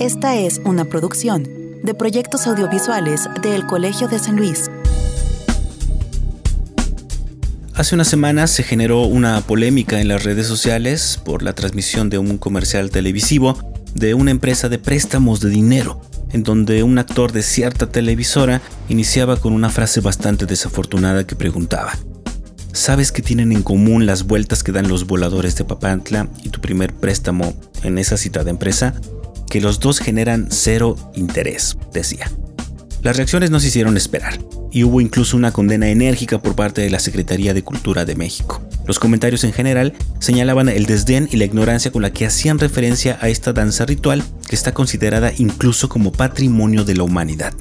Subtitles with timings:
[0.00, 1.46] Esta es una producción
[1.82, 4.70] de proyectos audiovisuales del Colegio de San Luis.
[7.74, 12.16] Hace unas semanas se generó una polémica en las redes sociales por la transmisión de
[12.16, 13.58] un comercial televisivo
[13.94, 16.00] de una empresa de préstamos de dinero,
[16.32, 21.92] en donde un actor de cierta televisora iniciaba con una frase bastante desafortunada que preguntaba,
[22.72, 26.62] ¿Sabes qué tienen en común las vueltas que dan los voladores de Papantla y tu
[26.62, 28.94] primer préstamo en esa citada empresa?
[29.50, 32.30] Que los dos generan cero interés, decía.
[33.02, 34.38] Las reacciones no se hicieron esperar,
[34.70, 38.62] y hubo incluso una condena enérgica por parte de la Secretaría de Cultura de México.
[38.86, 43.18] Los comentarios en general señalaban el desdén y la ignorancia con la que hacían referencia
[43.20, 47.52] a esta danza ritual que está considerada incluso como patrimonio de la humanidad.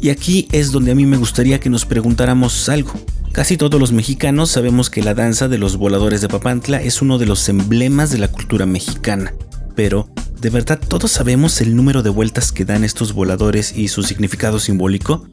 [0.00, 2.92] Y aquí es donde a mí me gustaría que nos preguntáramos algo.
[3.32, 7.18] Casi todos los mexicanos sabemos que la danza de los voladores de Papantla es uno
[7.18, 9.34] de los emblemas de la cultura mexicana,
[9.78, 10.08] pero
[10.40, 14.58] ¿De verdad todos sabemos el número de vueltas que dan estos voladores y su significado
[14.58, 15.28] simbólico?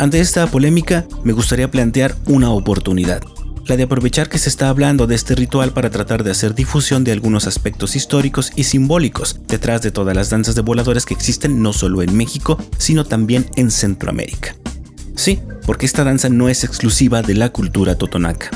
[0.00, 3.22] Ante esta polémica, me gustaría plantear una oportunidad,
[3.66, 7.04] la de aprovechar que se está hablando de este ritual para tratar de hacer difusión
[7.04, 11.62] de algunos aspectos históricos y simbólicos detrás de todas las danzas de voladores que existen
[11.62, 14.56] no solo en México, sino también en Centroamérica.
[15.14, 18.50] Sí, porque esta danza no es exclusiva de la cultura totonaca.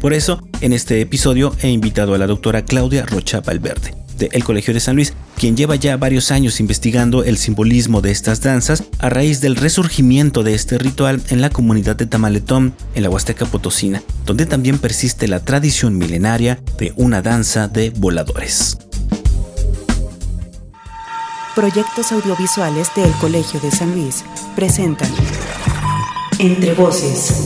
[0.00, 4.74] Por eso, en este episodio he invitado a la doctora Claudia Rocha Valverde, del Colegio
[4.74, 9.08] de San Luis, quien lleva ya varios años investigando el simbolismo de estas danzas a
[9.08, 14.02] raíz del resurgimiento de este ritual en la comunidad de Tamaletón, en la Huasteca Potosina,
[14.26, 18.78] donde también persiste la tradición milenaria de una danza de voladores.
[21.54, 24.24] Proyectos audiovisuales del Colegio de San Luis
[24.56, 25.08] presentan
[26.40, 27.44] Entre Voces,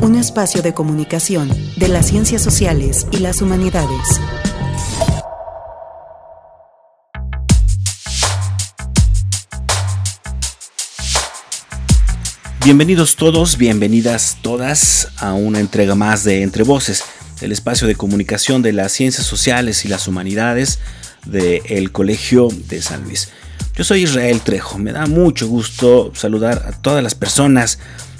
[0.00, 4.20] un espacio de comunicación de las ciencias sociales y las humanidades.
[12.64, 17.04] Bienvenidos todos, bienvenidas todas a una entrega más de Entre Voces,
[17.42, 20.78] el espacio de comunicación de las ciencias sociales y las humanidades
[21.26, 23.28] del Colegio de San Luis.
[23.76, 27.78] Yo soy Israel Trejo, me da mucho gusto saludar a todas las personas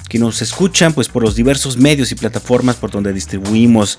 [0.09, 3.97] que nos escuchan pues por los diversos medios y plataformas por donde distribuimos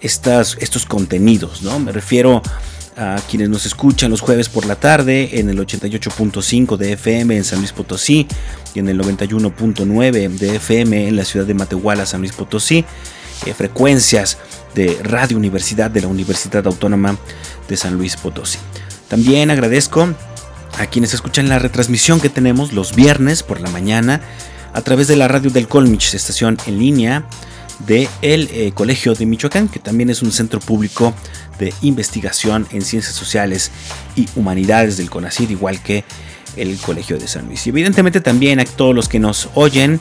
[0.00, 1.78] estas, estos contenidos, ¿no?
[1.78, 2.77] Me refiero a
[3.28, 7.60] quienes nos escuchan los jueves por la tarde en el 88.5 de FM en San
[7.60, 8.26] Luis Potosí
[8.74, 12.84] y en el 91.9 de FM en la ciudad de Matehuala, San Luis Potosí,
[13.46, 14.38] eh, frecuencias
[14.74, 17.16] de Radio Universidad de la Universidad Autónoma
[17.68, 18.58] de San Luis Potosí.
[19.06, 20.08] También agradezco
[20.78, 24.20] a quienes escuchan la retransmisión que tenemos los viernes por la mañana
[24.72, 27.24] a través de la radio del Colmich, estación en línea
[27.86, 31.14] del el eh, Colegio de Michoacán, que también es un centro público
[31.58, 33.70] de investigación en ciencias sociales
[34.16, 36.04] y humanidades del CONACYT, igual que
[36.56, 37.66] el Colegio de San Luis.
[37.66, 40.00] Y evidentemente también a todos los que nos oyen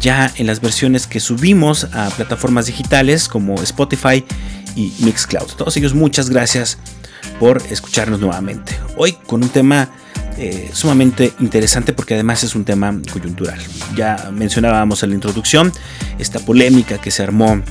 [0.00, 4.24] ya en las versiones que subimos a plataformas digitales como Spotify
[4.74, 5.48] y Mixcloud.
[5.56, 6.78] Todos ellos muchas gracias
[7.38, 8.78] por escucharnos nuevamente.
[8.96, 9.90] Hoy con un tema
[10.38, 13.58] eh, sumamente interesante porque además es un tema coyuntural.
[13.96, 15.72] Ya mencionábamos en la introducción
[16.18, 17.62] esta polémica que se armó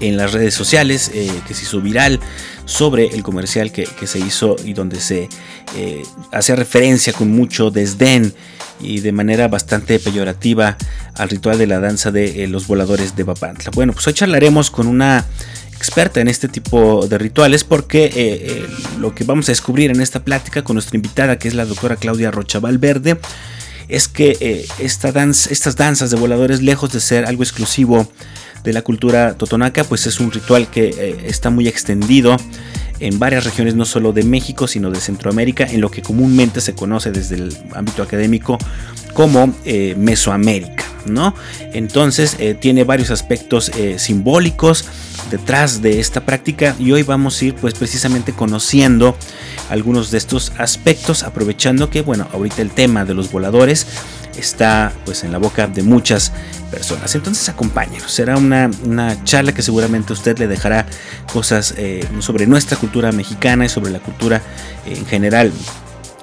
[0.00, 2.20] en las redes sociales, eh, que se hizo viral
[2.64, 5.28] sobre el comercial que, se hizo y donde se
[5.76, 8.34] eh, hace referencia con mucho desdén
[8.80, 10.76] y de manera bastante peyorativa
[11.14, 13.70] al ritual de la danza de los voladores de Papantla.
[13.74, 15.24] Bueno, pues hoy charlaremos con una
[15.82, 18.66] experta en este tipo de rituales porque eh, eh,
[19.00, 21.96] lo que vamos a descubrir en esta plática con nuestra invitada que es la doctora
[21.96, 23.18] Claudia Rocha Valverde
[23.88, 28.08] es que eh, estas danzas de voladores lejos de ser algo exclusivo
[28.64, 32.36] de la cultura totonaca pues es un ritual que está muy extendido
[33.00, 36.74] en varias regiones no solo de México sino de Centroamérica en lo que comúnmente se
[36.74, 38.58] conoce desde el ámbito académico
[39.14, 39.54] como
[39.96, 41.34] Mesoamérica ¿no?
[41.72, 44.84] entonces tiene varios aspectos simbólicos
[45.30, 49.16] detrás de esta práctica y hoy vamos a ir pues precisamente conociendo
[49.70, 53.86] algunos de estos aspectos aprovechando que bueno ahorita el tema de los voladores
[54.36, 56.32] está pues en la boca de muchas
[56.70, 58.70] personas entonces acompáñenos será una,
[59.24, 60.86] charla que seguramente usted le dejará
[61.32, 64.40] cosas eh, sobre nuestra cultura mexicana y sobre la cultura
[64.86, 65.52] en general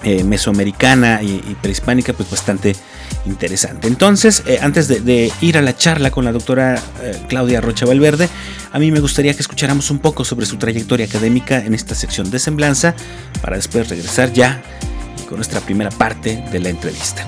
[0.02, 2.74] eh, mesoamericana y, prehispánica pues bastante
[3.26, 3.90] interesante.
[3.90, 8.30] Entonces, eh, antes de, ir a la charla con la doctora eh, Claudia Rocha Valverde,
[8.72, 12.32] a mí me gustaría que escucháramos un poco sobre su trayectoria académica en esta sección
[12.32, 12.96] de semblanza
[13.42, 14.62] para después regresar ya
[15.28, 17.28] con nuestra primera parte de la entrevista.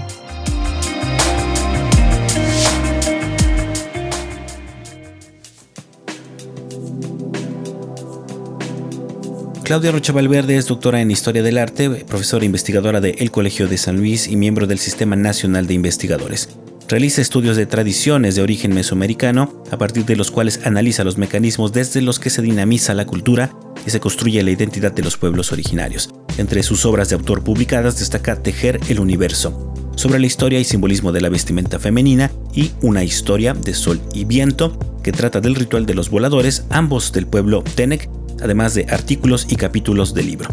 [9.71, 13.95] Claudia Rocha Valverde es doctora en Historia del Arte, profesora investigadora del Colegio de San
[13.95, 16.49] Luis y miembro del Sistema Nacional de Investigadores.
[16.89, 21.71] Realiza estudios de tradiciones de origen mesoamericano, a partir de los cuales analiza los mecanismos
[21.71, 23.55] desde los que se dinamiza la cultura
[23.87, 26.09] y se construye la identidad de los pueblos originarios.
[26.37, 31.13] Entre sus obras de autor publicadas destaca Tejer el Universo, sobre la historia y simbolismo
[31.13, 35.85] de la vestimenta femenina y Una historia de sol y viento, que trata del ritual
[35.85, 38.09] de los voladores, ambos del pueblo Tenec,
[38.41, 40.49] además de artículos y capítulos del libro.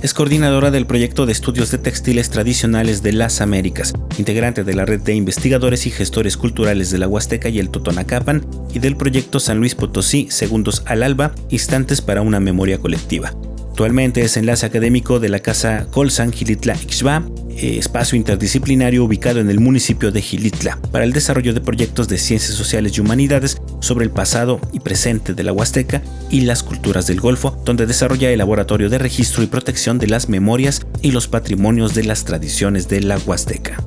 [0.00, 4.84] Es coordinadora del proyecto de estudios de textiles tradicionales de las Américas, integrante de la
[4.84, 9.40] red de investigadores y gestores culturales de la Huasteca y el Totonacapan y del proyecto
[9.40, 13.32] San Luis Potosí Segundos al Alba, Instantes para una Memoria Colectiva.
[13.78, 17.22] Actualmente es enlace académico de la Casa Colsan Gilitla Ixba,
[17.56, 22.56] espacio interdisciplinario ubicado en el municipio de Gilitla, para el desarrollo de proyectos de ciencias
[22.56, 27.20] sociales y humanidades sobre el pasado y presente de la Huasteca y las culturas del
[27.20, 31.94] Golfo, donde desarrolla el laboratorio de registro y protección de las memorias y los patrimonios
[31.94, 33.80] de las tradiciones de la Huasteca.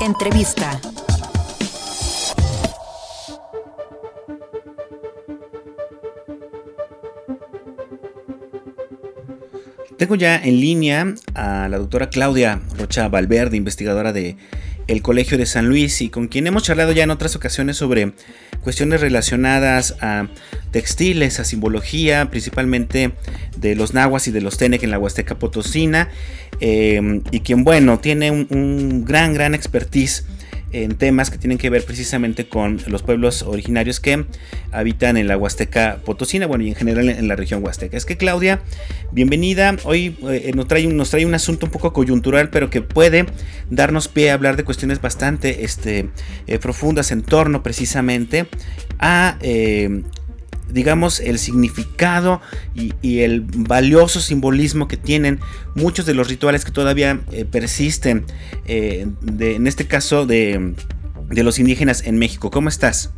[0.00, 0.80] Entrevista.
[10.00, 14.38] Tengo ya en línea a la doctora Claudia Rocha Valverde, investigadora de
[14.86, 18.14] el Colegio de San Luis y con quien hemos charlado ya en otras ocasiones sobre
[18.62, 20.28] cuestiones relacionadas a
[20.70, 23.12] textiles, a simbología, principalmente
[23.58, 26.08] de los nahuas y de los tenec en la Huasteca Potosina,
[26.60, 30.24] eh, y quien, bueno, tiene un, un gran, gran expertise
[30.72, 34.24] en temas que tienen que ver precisamente con los pueblos originarios que
[34.72, 37.96] habitan en la Huasteca Potosina, bueno, y en general en la región Huasteca.
[37.96, 38.60] Es que Claudia,
[39.12, 39.76] bienvenida.
[39.84, 43.26] Hoy eh, nos, trae nos trae un asunto un poco coyuntural, pero que puede
[43.68, 46.10] darnos pie a hablar de cuestiones bastante este,
[46.46, 48.46] eh, profundas en torno precisamente
[48.98, 50.02] a eh,
[50.72, 52.40] digamos, el significado
[52.74, 55.40] y, el valioso simbolismo que tienen
[55.74, 58.24] muchos de los rituales que todavía eh, persisten,
[58.66, 59.06] eh,
[59.40, 60.74] en este caso de,
[61.28, 62.50] de los indígenas en México.
[62.50, 63.10] ¿Cómo estás?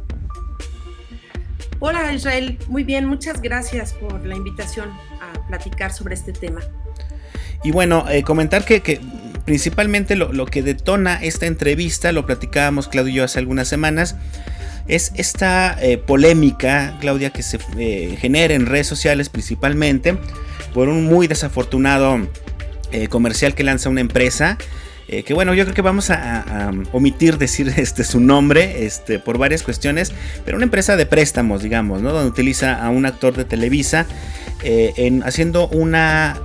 [1.84, 4.88] Hola Israel, muy bien, muchas gracias por la invitación
[5.20, 6.60] a platicar sobre este tema.
[7.64, 9.00] Y bueno, eh, comentar que,
[9.44, 14.16] principalmente lo, lo, que detona esta entrevista, lo platicábamos Claudio y yo hace algunas semanas,
[14.88, 20.16] es esta eh, polémica, Claudia, que se eh, genera en redes sociales principalmente
[20.74, 22.26] por un muy desafortunado
[22.90, 24.58] eh, comercial que lanza una empresa.
[25.08, 29.62] que bueno, yo creo que vamos a, omitir decir este, su nombre este, por varias
[29.62, 30.12] cuestiones,
[30.44, 32.12] pero una empresa de préstamos, digamos, ¿no?
[32.12, 34.06] donde utiliza a un actor de Televisa
[34.64, 36.40] en, haciendo una,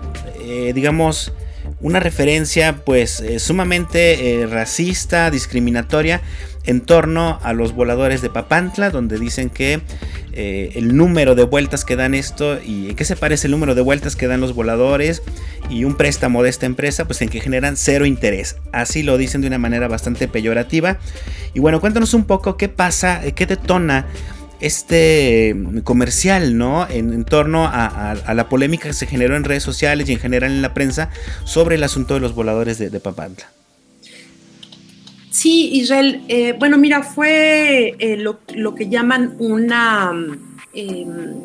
[0.73, 1.31] digamos,
[1.79, 6.21] una referencia pues sumamente racista, discriminatoria
[6.67, 9.81] en torno a los voladores de Papantla, donde dicen que
[10.33, 13.81] eh, el número de vueltas que dan esto y qué se parece el número de
[13.81, 15.23] vueltas que dan los voladores
[15.69, 18.57] y un préstamo de esta empresa, pues en que generan cero interés.
[18.73, 20.99] Así lo dicen de una manera bastante peyorativa.
[21.53, 24.05] Y bueno, cuéntanos un poco qué pasa, qué detona
[24.59, 26.87] este comercial, ¿no?
[26.89, 30.61] En, torno a, la polémica que se generó en redes sociales y en general en
[30.61, 31.09] la prensa
[31.45, 33.56] sobre el asunto de los voladores de Papantla.
[35.37, 40.11] Sí, Israel, eh, bueno, mira, fue eh, lo, que llaman una,
[40.73, 41.35] em,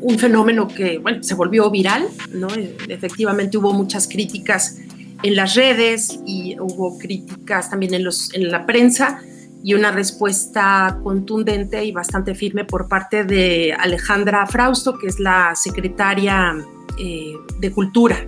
[0.00, 2.48] un fenómeno que, bueno, se volvió viral, ¿no?
[2.88, 4.78] Efectivamente hubo muchas críticas
[5.22, 9.22] en las redes y hubo críticas también en, los, en la prensa
[9.62, 15.54] y una respuesta contundente y bastante firme por parte de Alejandra Frausto, que es la
[15.54, 16.56] secretaria
[16.98, 18.26] eh, de Cultura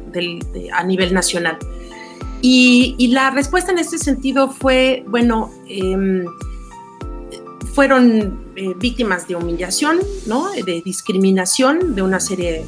[0.73, 1.59] a nivel nacional.
[2.43, 6.25] Y, la respuesta en este sentido fue, bueno, em,
[7.75, 10.51] fueron eh, víctimas de humillación, ¿no?
[10.51, 12.65] de discriminación, de una serie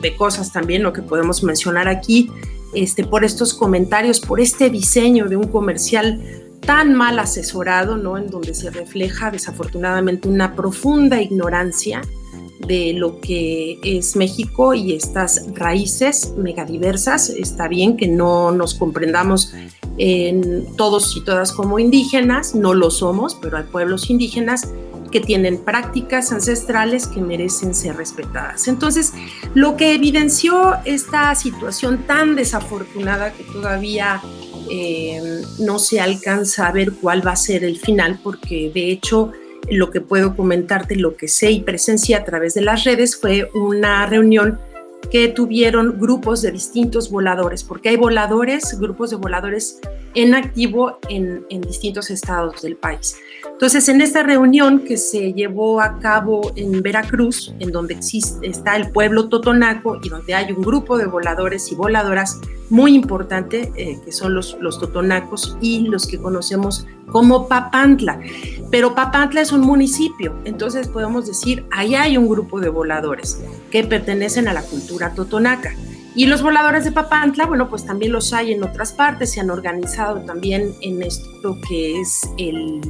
[0.00, 2.30] de cosas también, lo que podemos mencionar aquí,
[2.74, 6.20] este, por estos comentarios, por este diseño de un comercial
[6.60, 8.18] tan mal asesorado, ¿no?
[8.18, 12.02] en donde se refleja desafortunadamente una profunda ignorancia
[12.66, 17.30] de lo que es México y estas raíces megadiversas.
[17.30, 19.52] Está bien que no nos comprendamos
[19.98, 24.68] en todos y todas como indígenas, no lo somos, pero hay pueblos indígenas
[25.10, 28.66] que tienen prácticas ancestrales que merecen ser respetadas.
[28.66, 29.12] Entonces,
[29.54, 34.22] lo que evidenció esta situación tan desafortunada que todavía
[34.70, 39.32] eh, no se alcanza a ver cuál va a ser el final, porque de hecho
[39.70, 43.48] lo que puedo comentarte, lo que sé y presencia a través de las redes fue
[43.54, 44.58] una reunión
[45.10, 49.80] que tuvieron grupos de distintos voladores, porque hay voladores, grupos de voladores
[50.14, 53.16] en activo en, distintos estados del país.
[53.50, 58.76] Entonces, en esta reunión que se llevó a cabo en Veracruz, en donde existe, está
[58.76, 62.40] el pueblo totonaco y donde hay un grupo de voladores y voladoras
[62.70, 68.18] muy importante, eh, que son los, los totonacos y los que conocemos como Papantla.
[68.70, 73.84] Pero Papantla es un municipio, entonces podemos decir, ahí hay un grupo de voladores que
[73.84, 75.74] pertenecen a la cultura totonaca.
[76.14, 79.50] Y los voladores de Papantla, bueno, pues también los hay en otras partes, se han
[79.50, 82.80] organizado también en esto que es el,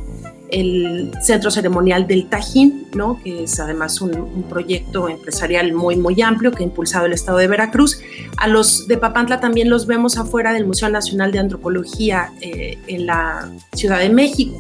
[1.23, 3.19] Centro Ceremonial del Tajín, ¿no?
[3.25, 7.47] que es además un, proyecto empresarial muy, muy amplio que ha impulsado el Estado de
[7.47, 8.03] Veracruz.
[8.37, 13.07] A los de Papantla también los vemos afuera del Museo Nacional de Antropología eh, en
[13.07, 14.59] la Ciudad de México.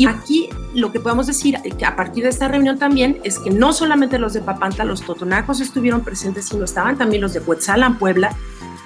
[0.00, 3.50] Y aquí lo que podemos decir que a partir de esta reunión también es que
[3.50, 7.98] no solamente los de Papantla, los totonacos estuvieron presentes, sino estaban también los de Huetzalan,
[7.98, 8.34] Puebla,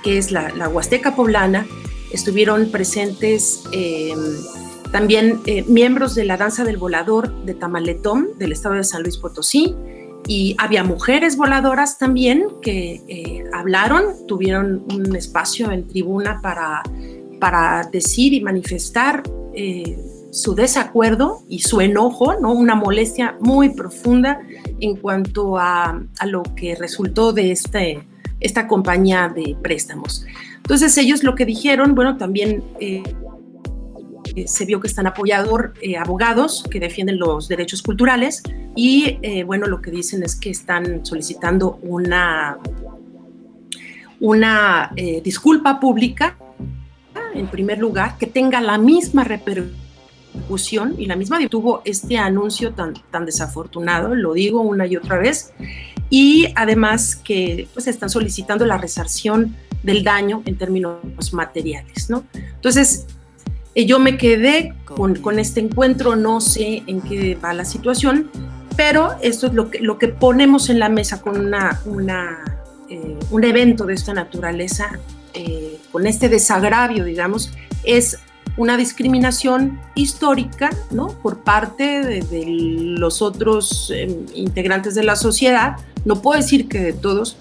[0.02, 1.68] que es la, Huasteca poblana,
[2.10, 4.18] estuvieron presentes em,
[4.90, 9.16] también eh, miembros de la danza del volador de Tamaletón, del estado de San Luis
[9.16, 9.72] Potosí,
[10.26, 16.82] y había mujeres voladoras también que eh, hablaron, tuvieron un espacio en tribuna para,
[17.38, 19.22] para decir y manifestar
[19.54, 19.96] eh,
[20.34, 22.52] su desacuerdo y su enojo, ¿no?
[22.52, 24.40] una molestia muy profunda
[24.80, 28.04] en cuanto a, lo que resultó de este,
[28.40, 30.26] esta compañía de préstamos.
[30.56, 33.04] Entonces ellos lo que dijeron, bueno, también eh,
[34.46, 38.42] se vio que están apoyados eh, abogados que defienden los derechos culturales
[38.74, 42.58] y eh, bueno, lo que dicen es que están solicitando una,
[44.18, 44.90] una
[45.22, 46.36] disculpa pública,
[47.34, 49.83] en primer lugar, que tenga la misma repercusión
[50.98, 55.52] y la misma tuvo este anuncio tan, tan desafortunado, lo digo una y otra vez,
[56.10, 62.24] y además que pues están solicitando la resarción del daño en términos materiales, ¿no?
[62.34, 63.06] Entonces,
[63.74, 68.30] eh, yo me quedé con, con, este encuentro, no sé en qué va la situación,
[68.76, 72.54] pero esto es lo que, lo que ponemos en la mesa con una, una
[72.88, 74.98] eh, un evento de esta naturaleza,
[75.32, 78.18] eh, con este desagravio, digamos, es
[78.56, 81.08] una discriminación histórica ¿no?
[81.08, 86.92] por parte de, los otros em, integrantes de la sociedad, no puedo decir que de
[86.92, 87.36] todos,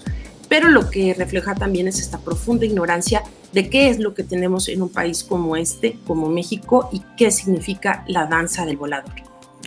[0.48, 4.68] pero lo que refleja también es esta profunda ignorancia de qué es lo que tenemos
[4.68, 9.12] en un país como este, como México, y qué significa la danza del volador.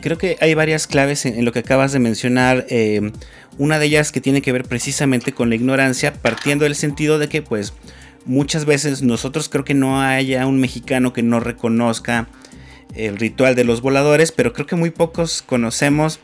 [0.01, 2.65] Creo que hay varias claves en, lo que acabas de mencionar.
[2.69, 3.13] Em,
[3.57, 7.29] una de ellas que tiene que ver precisamente con la ignorancia, partiendo del sentido de
[7.29, 7.73] que, pues,
[8.25, 12.27] muchas veces nosotros creo que no haya un mexicano que no reconozca
[12.95, 16.19] el ritual de los voladores, pero creo que muy pocos conocemos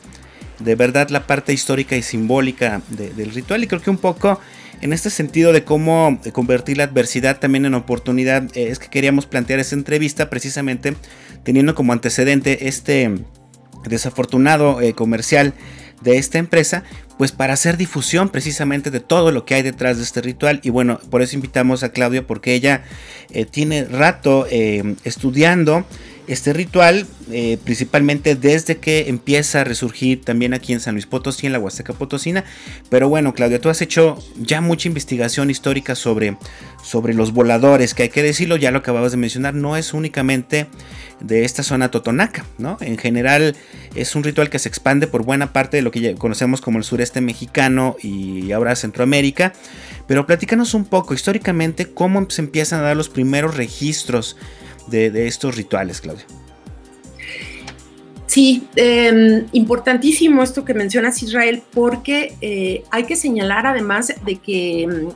[0.58, 3.64] de verdad la parte histórica y simbólica del ritual.
[3.64, 4.40] Y creo que un poco
[4.80, 9.26] en este sentido de cómo convertir la adversidad también en oportunidad eh, es que queríamos
[9.26, 10.94] plantear esta entrevista precisamente
[11.42, 13.10] teniendo como antecedente este
[13.88, 15.54] desafortunado eh, comercial
[16.02, 16.84] de esta empresa,
[17.18, 20.60] pues para hacer difusión precisamente de todo lo que hay detrás de este ritual.
[20.62, 22.84] Y bueno, por eso invitamos a Claudia porque ella
[23.30, 25.86] eh, tiene rato eh, estudiando
[26.26, 31.46] este ritual, eh, principalmente desde que empieza a resurgir también aquí en San Luis Potosí,
[31.46, 32.44] en la Huasteca Potosina.
[32.88, 36.36] Pero bueno, Claudia, tú has hecho ya mucha investigación histórica sobre,
[36.82, 40.66] sobre los voladores, que hay que decirlo, ya lo acababas de mencionar, no es únicamente
[41.20, 42.76] de esta zona totonaca, ¿no?
[42.80, 43.56] En general
[43.94, 46.84] es un ritual que se expande por buena parte de lo que conocemos como el
[46.84, 49.52] sureste mexicano y ahora Centroamérica.
[50.06, 54.36] Pero platícanos un poco históricamente cómo se empiezan a dar los primeros registros
[54.88, 56.24] de, estos rituales, Claudia.
[58.26, 64.82] Sí, em, importantísimo esto que mencionas, Israel, porque eh, hay que señalar además de que
[64.82, 65.08] em,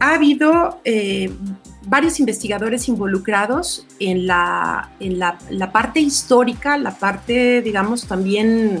[0.00, 1.30] ha habido eh,
[1.86, 8.80] varios investigadores involucrados en, la, en la, parte histórica, la parte, digamos, también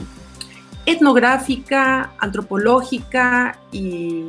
[0.86, 4.24] etnográfica, antropológica y,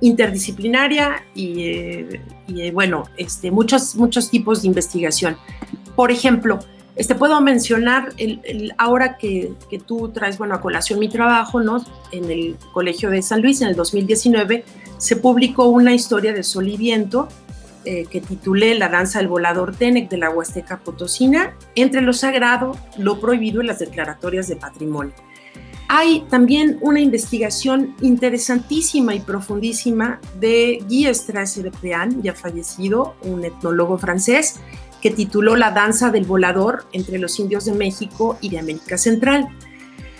[0.00, 5.36] interdisciplinaria y, eh, eh, bueno, este, muchos, muchos tipos de investigación.
[5.94, 6.58] Por ejemplo,
[6.96, 11.84] este, puedo mencionar el, ahora que, que, tú traes, bueno, a colación mi trabajo, ¿no?
[12.10, 14.64] En el Colegio de San Luis, en el 2019,
[14.98, 17.28] se publicó una historia de Sol y Viento
[17.88, 22.76] eh, que titulé La danza del volador Tenec de la Huasteca Potosina, entre lo sagrado,
[22.98, 25.14] lo prohibido y las declaratorias de patrimonio.
[25.88, 33.44] Hay también una investigación interesantísima y profundísima de Guy Strasser de Prean, ya fallecido, un
[33.44, 34.56] etnólogo francés,
[35.00, 39.48] que tituló La danza del volador entre los indios de México y de América Central.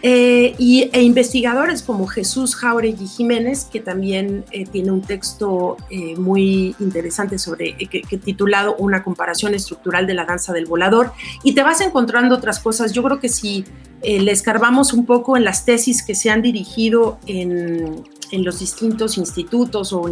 [0.08, 6.14] Eh, y, e investigadores como Jesús Jauregui Jiménez, que también eh, tiene un texto eh,
[6.14, 11.10] muy interesante sobre, que, titulado Una comparación estructural de la danza del volador,
[11.42, 12.92] y te vas encontrando otras cosas.
[12.92, 13.64] Yo creo que si
[14.00, 19.18] le escarbamos un poco en las tesis que se han dirigido en, en los distintos
[19.18, 20.02] institutos o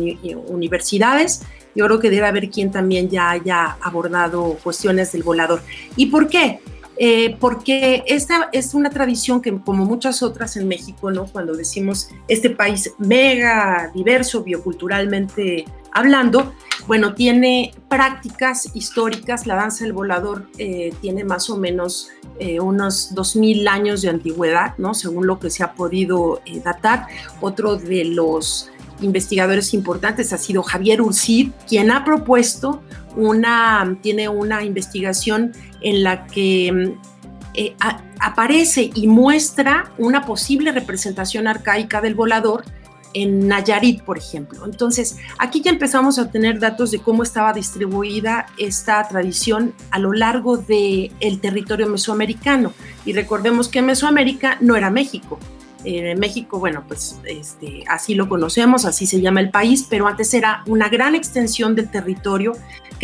[0.49, 1.43] universidades,
[1.77, 5.63] yo creo que debe haber quien también ya haya abordado cuestiones del volador.
[5.95, 6.59] ¿Y por qué?
[6.97, 11.27] Eh, porque esta es una tradición que, como muchas otras en México, ¿no?
[11.27, 16.55] cuando decimos este país mega diverso bioculturalmente hablando,
[16.87, 19.47] bueno, tiene prácticas históricas.
[19.47, 24.75] La danza del volador eh, tiene más o menos eh, unos 2.000 años de antigüedad,
[24.79, 24.95] ¿no?
[24.95, 27.07] según lo que se ha podido datar.
[27.41, 28.71] Otro de los
[29.01, 32.83] investigadores importantes ha sido Javier Urcid, quien ha propuesto
[33.17, 37.01] una, tiene una investigación en la que mm,
[37.55, 37.77] eh,
[38.21, 42.65] aparece y muestra una posible representación arcaica del volador
[43.15, 44.65] en Nayarit, por ejemplo.
[44.65, 50.13] Entonces, aquí ya empezamos a tener datos de cómo estaba distribuida esta tradición a lo
[50.13, 52.73] largo del el territorio mesoamericano.
[53.05, 55.39] Y recordemos que Mesoamérica no era México,
[55.85, 60.33] en México, bueno, pues este, así lo conocemos, así se llama el país, pero antes
[60.33, 62.53] era una gran extensión del territorio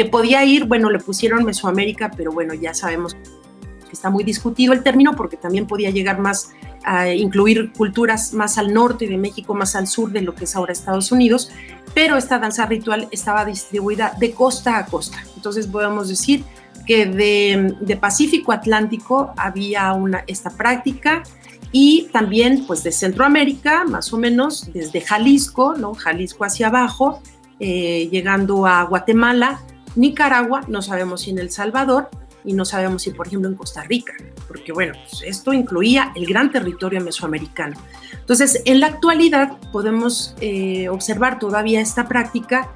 [0.00, 4.72] que podía ir, bueno, le pusieron Mesoamérica, pero bueno, ya sabemos que está muy discutido
[4.72, 6.52] el término porque también podía llegar más
[6.84, 10.56] a incluir culturas más al norte de México, más al sur de lo que es
[10.56, 11.50] ahora Estados Unidos,
[11.92, 15.18] pero esta danza ritual estaba distribuida de costa a costa.
[15.36, 16.44] Entonces podemos decir
[16.86, 21.24] que de, de Pacífico Atlántico había una, esta práctica,
[21.72, 25.92] y también pues de Centroamérica, más o menos desde Jalisco, ¿no?
[25.92, 27.20] Jalisco hacia abajo,
[27.60, 29.60] eh, llegando a Guatemala,
[29.96, 32.08] Nicaragua, no sabemos si en El Salvador
[32.44, 34.14] y no sabemos si por ejemplo en Costa Rica,
[34.48, 37.76] porque bueno, pues, esto incluía el gran territorio mesoamericano.
[38.12, 42.70] Entonces, en la actualidad podemos eh, observar todavía esta práctica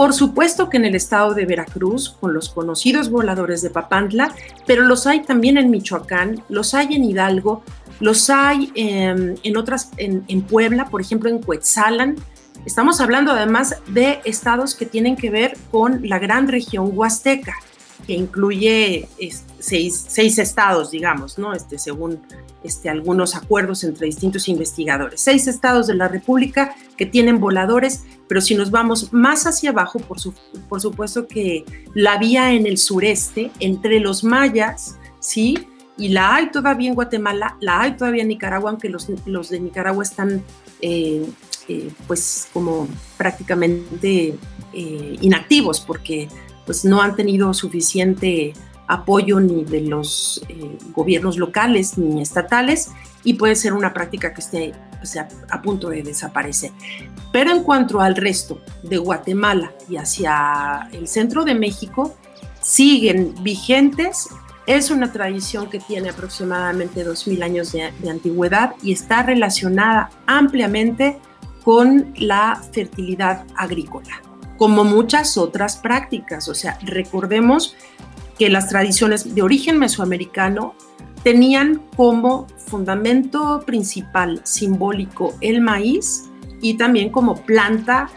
[0.00, 4.34] por supuesto que en el estado de Veracruz, con los conocidos voladores de Papantla,
[4.66, 7.62] pero los hay también en Michoacán, los hay en Hidalgo,
[8.00, 12.16] los hay en, otras, en, Puebla, por ejemplo en Cuetzalan.
[12.66, 17.54] Estamos hablando además de estados que tienen que ver con la gran región huasteca,
[18.06, 19.08] que incluye
[19.58, 21.54] seis, seis, estados, digamos, ¿no?
[21.54, 22.20] Este, según
[22.62, 25.20] este, algunos acuerdos entre distintos investigadores.
[25.22, 29.98] Seis estados de la República que tienen voladores, pero si nos vamos más hacia abajo,
[29.98, 30.20] por,
[30.80, 35.66] supuesto que la vía en el sureste, entre los mayas, ¿sí?
[35.96, 39.60] y la hay todavía en Guatemala, la hay todavía en Nicaragua, aunque los, los de
[39.60, 40.42] Nicaragua están
[40.80, 41.26] eh,
[41.72, 44.34] eh, pues como prácticamente
[44.72, 46.26] eh, inactivos porque
[46.66, 48.54] pues no han tenido suficiente
[48.88, 50.44] apoyo ni de los
[50.92, 52.88] gobiernos locales ni estatales
[53.22, 54.72] y puede ser una práctica que esté
[55.48, 56.72] a punto de desaparecer.
[57.30, 62.16] Pero en cuanto al resto de Guatemala y hacia el centro de México,
[62.60, 64.28] siguen vigentes
[64.66, 71.18] es una tradición que tiene aproximadamente 2.000 años de, antigüedad y está relacionada ampliamente
[71.64, 74.22] con la fertilidad agrícola,
[74.56, 76.48] como muchas otras prácticas.
[76.48, 77.76] O sea, recordemos
[78.38, 80.74] que las tradiciones de origen mesoamericano
[81.22, 86.30] tenían como fundamento principal simbólico el maíz
[86.62, 88.08] y también como planta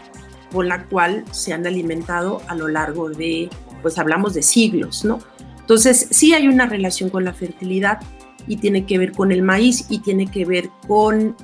[0.52, 3.50] con la cual se han alimentado a lo largo de,
[3.82, 5.18] pues hablamos de siglos, ¿no?
[5.58, 7.98] Entonces, sí hay una relación con la fertilidad
[8.46, 11.34] y tiene que ver con el maíz y tiene que ver con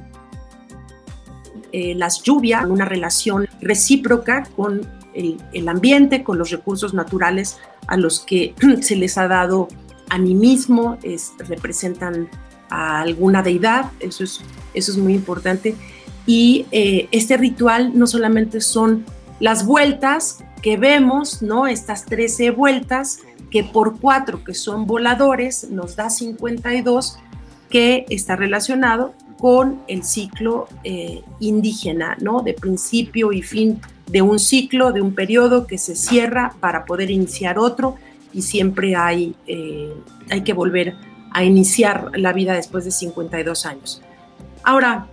[1.73, 4.83] eh, las lluvias, una relación recíproca con
[5.15, 9.69] el, ambiente, con los recursos naturales a los que se les ha dado
[10.09, 10.99] animismo,
[11.39, 12.29] representan
[12.69, 14.41] a alguna deidad, eso es,
[14.75, 15.75] eso es muy importante.
[16.27, 19.05] Y eh, este ritual no solamente son
[19.41, 21.67] las vueltas que vemos, ¿no?
[21.67, 27.19] Estas 13 vueltas, que por cuatro que son voladores nos da 52,
[27.69, 32.43] que está relacionado con el ciclo eh, indígena, ¿no?
[32.43, 37.11] De principio y fin de un ciclo, de un periodo que se cierra para poder
[37.11, 37.97] iniciar otro
[38.33, 39.93] y siempre hay, eh,
[40.29, 40.95] hay que volver
[41.33, 44.03] a iniciar la vida después de 52 años.
[44.63, 45.07] Ahora,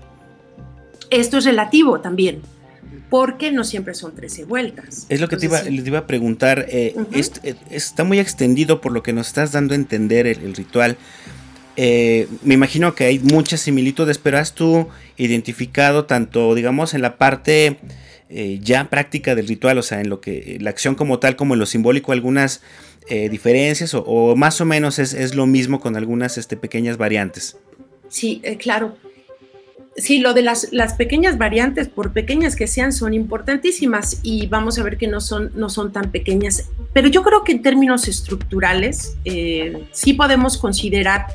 [1.10, 2.42] esto es relativo también,
[3.10, 5.06] porque no siempre son 13 vueltas.
[5.10, 6.66] Es lo que te, iba, iba, a preguntar.
[6.70, 10.98] Eh, eh, está muy extendido por lo que nos estás dando a entender el, ritual.
[11.78, 17.18] Eh, me imagino que hay muchas similitudes, pero has tú identificado tanto, digamos, en la
[17.18, 17.78] parte
[18.60, 21.62] ya práctica del ritual, o sea, en lo que la acción como tal, como en
[21.62, 22.62] lo simbólico, algunas
[23.08, 27.56] diferencias, o, más o menos es, lo mismo con algunas este, pequeñas variantes.
[28.10, 28.96] Sí, eh, claro.
[29.96, 34.78] Sí, lo de las, las, pequeñas variantes, por pequeñas que sean, son importantísimas y vamos
[34.78, 36.70] a ver que no son, no son tan pequeñas.
[36.94, 41.26] Pero yo creo que en términos estructurales eh, sí podemos considerar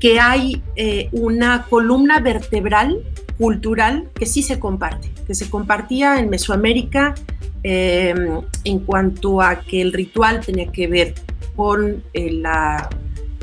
[0.00, 2.98] que hay eh, una columna vertebral
[3.38, 7.14] cultural que sí se comparte, que se compartía en Mesoamérica
[7.62, 11.14] en cuanto a que el ritual tenía que ver
[11.54, 12.88] con la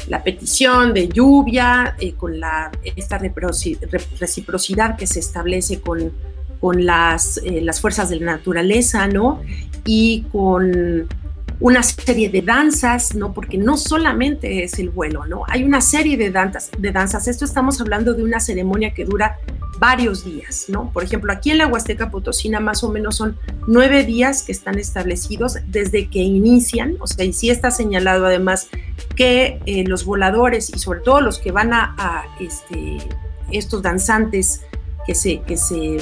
[0.07, 2.35] la petición de lluvia, eh, con
[2.95, 6.11] esta reciprocidad que se establece con,
[6.59, 9.41] con las, eh, las fuerzas de la naturaleza, ¿no?
[9.85, 11.07] Y con
[11.59, 13.33] una serie de danzas, ¿no?
[13.33, 15.43] Porque no solamente es el vuelo, ¿no?
[15.47, 17.27] Hay una serie de danzas, de danzas.
[17.27, 19.39] Esto estamos hablando de una ceremonia que dura
[19.79, 20.91] varios días, ¿no?
[20.91, 24.77] Por ejemplo, aquí en la Huasteca Potosina más o menos son nueve días que están
[24.79, 28.69] establecidos desde que inician, o sea, y sí está señalado además
[29.15, 32.97] que eh, los voladores y sobre todo los que van a, este,
[33.51, 34.61] estos danzantes
[35.05, 35.97] que se, que, se,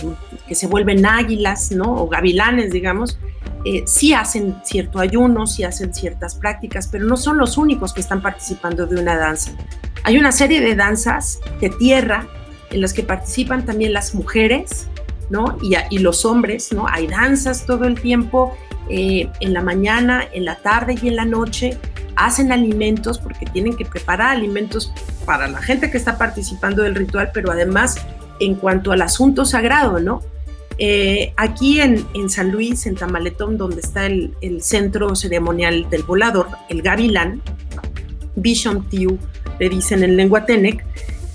[0.48, 1.96] que se vuelven águilas, ¿no?
[1.96, 3.20] O gavilanes, digamos,
[3.66, 8.02] eh, sí hacen cierto ayuno, sí hacen ciertas prácticas, pero no son los únicos que
[8.02, 9.52] están participando de una danza.
[10.04, 12.28] Hay una serie de danzas de tierra
[12.70, 14.88] en las que participan también las mujeres,
[15.32, 15.58] ¿no?
[15.90, 16.88] Y, los hombres, ¿no?
[16.88, 18.56] Hay danzas todo el tiempo,
[18.88, 21.80] eh, en la mañana, en la tarde y en la noche.
[22.16, 24.94] Hacen alimentos porque tienen que preparar alimentos
[25.26, 27.98] para la gente que está participando del ritual, pero además
[28.40, 30.22] en cuanto al asunto sagrado, ¿no?
[30.78, 36.04] Eh, aquí en, en, San Luis, en Tamaletón, donde está el, el, centro ceremonial del
[36.04, 37.42] volador, el Gavilán,
[38.36, 39.18] Bishop Tiu,
[39.60, 40.84] le dicen en lengua Tenec,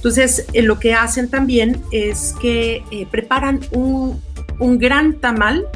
[0.01, 4.19] entonces, eh, lo que hacen también es que eh, preparan un,
[4.79, 5.67] gran tamal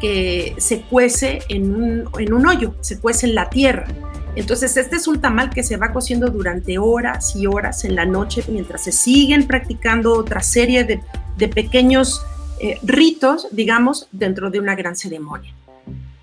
[0.00, 3.86] que se cuece en un, en un hoyo, se cuece en la tierra.
[4.34, 8.04] Entonces, este es un tamal que se va cociendo durante horas y horas en la
[8.04, 12.20] noche mientras se siguen practicando otra serie de, pequeños
[12.60, 15.52] eh, ritos, digamos, dentro de una gran ceremonia.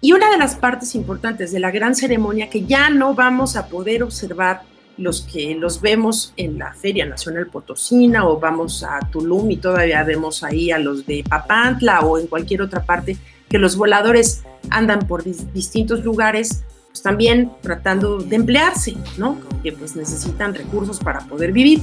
[0.01, 3.67] Y una de las partes importantes de la gran ceremonia que ya no vamos a
[3.67, 4.61] poder observar
[4.97, 10.03] los que los vemos en la Feria Nacional Potosina o vamos a Tulum y todavía
[10.03, 13.17] vemos ahí a los de Papantla o en cualquier otra parte
[13.49, 19.37] que los voladores andan por distintos lugares, pues también tratando de emplearse, ¿no?
[19.63, 21.81] Que pues necesitan recursos para poder vivir.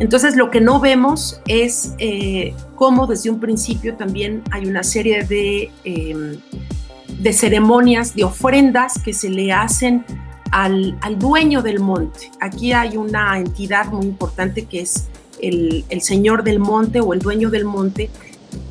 [0.00, 5.24] Entonces lo que no vemos es eh, cómo desde un principio también hay una serie
[5.24, 6.38] de, em,
[7.18, 10.04] de ceremonias, de ofrendas que se le hacen
[10.50, 12.30] al, dueño del monte.
[12.40, 15.08] Aquí hay una entidad muy importante que es
[15.40, 18.10] el, señor del monte o el dueño del monte,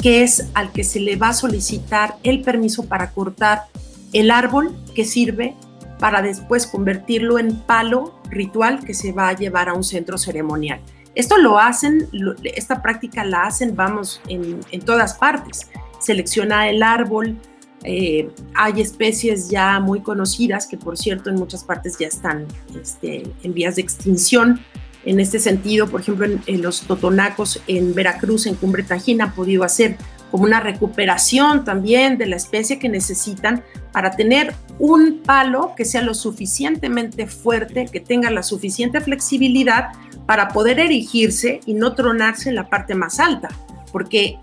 [0.01, 3.65] que es al que se le va a solicitar el permiso para cortar
[4.13, 5.55] el árbol que sirve
[5.99, 10.79] para después convertirlo en palo ritual que se va a llevar a un centro ceremonial.
[11.15, 12.07] Esto lo hacen,
[12.43, 15.67] esta práctica la hacen, vamos, en, en todas partes.
[15.99, 17.37] Selecciona el árbol,
[17.83, 22.45] eh, hay especies ya muy conocidas que, por cierto, en muchas partes ya están
[22.79, 24.59] este, en vías de extinción.
[25.05, 29.63] En este sentido, por ejemplo, en, los totonacos en Veracruz, en Cumbre Tajín, han podido
[29.63, 29.97] hacer
[30.29, 36.01] como una recuperación también de la especie que necesitan para tener un palo que sea
[36.01, 39.87] lo suficientemente fuerte, que tenga la suficiente flexibilidad
[40.29, 43.49] para poder erigirse y no tronarse en la parte más alta
[43.91, 44.37] porque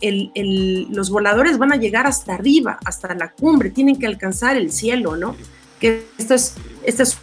[0.90, 5.16] los voladores van a llegar hasta arriba, hasta la cumbre, tienen que alcanzar el cielo,
[5.16, 5.36] ¿no?
[5.78, 7.16] Que esta es, esta es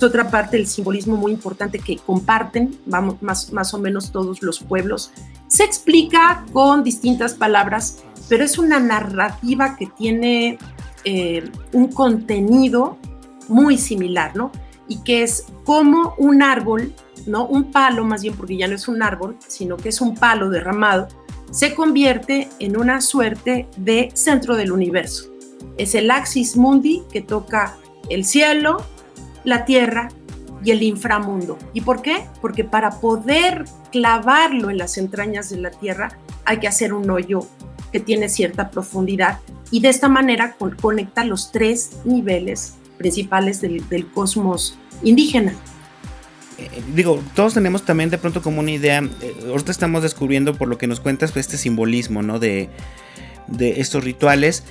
[0.00, 5.12] otra parte del simbolismo muy importante que comparten, vamos, más, o menos todos los pueblos.
[5.48, 7.98] Se explica con distintas palabras,
[8.30, 10.56] pero es una narrativa que tiene
[11.04, 11.44] eh,
[11.74, 12.96] un contenido
[13.48, 14.50] muy similar, ¿no?
[14.88, 16.94] Y que es como un árbol,
[17.28, 17.46] ¿no?
[17.46, 20.50] Un palo, más bien, porque ya no es un árbol, sino que es un palo
[20.50, 21.08] derramado,
[21.50, 25.30] se convierte en una suerte de centro del universo.
[25.76, 27.76] Es el axis mundi que toca
[28.10, 28.84] el cielo,
[29.44, 30.08] la tierra
[30.64, 31.58] y el inframundo.
[31.72, 32.26] ¿Y por qué?
[32.40, 37.46] Porque para poder clavarlo en las entrañas de la tierra hay que hacer un hoyo
[37.92, 39.38] que tiene cierta profundidad
[39.70, 45.54] y de esta manera conecta los tres niveles principales del, del cosmos indígena.
[46.94, 50.78] Digo, todos tenemos también de pronto como una idea, eh, ahorita estamos descubriendo por lo
[50.78, 52.38] que nos cuentas pues, este simbolismo, ¿no?
[52.38, 52.68] De,
[53.46, 54.64] de estos rituales,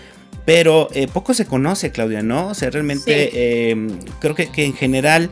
[0.46, 2.48] pero eh, poco se conoce, Claudia, ¿no?
[2.48, 3.90] O sea, realmente em,
[4.20, 5.30] creo que, que, en general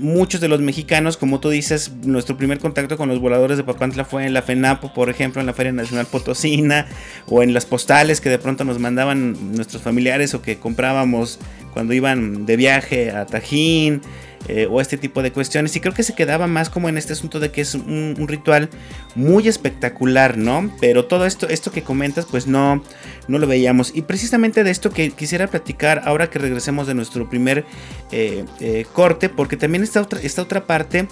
[0.00, 4.04] muchos de los mexicanos, como tú dices, nuestro primer contacto con los voladores de Papantla
[4.04, 6.86] fue en la FENAPO, por ejemplo, en la Feria Nacional Potosina,
[7.26, 11.38] o en las postales que de pronto nos mandaban nuestros familiares o que comprábamos
[11.72, 14.00] cuando iban de viaje a Tajín.
[14.48, 15.76] Eh, o este tipo de cuestiones.
[15.76, 18.70] Y creo que se quedaba más como en este asunto de que es un, ritual
[19.14, 20.72] muy espectacular, ¿no?
[20.80, 22.82] Pero todo esto, esto que comentas, pues no,
[23.28, 23.92] no lo veíamos.
[23.94, 27.64] Y precisamente de esto que quisiera platicar ahora que regresemos de nuestro primer
[28.12, 31.06] eh, eh, corte, porque también está otra, esta otra parte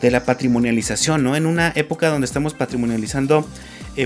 [0.00, 1.36] de la patrimonialización, ¿no?
[1.36, 3.46] En una época donde estamos patrimonializando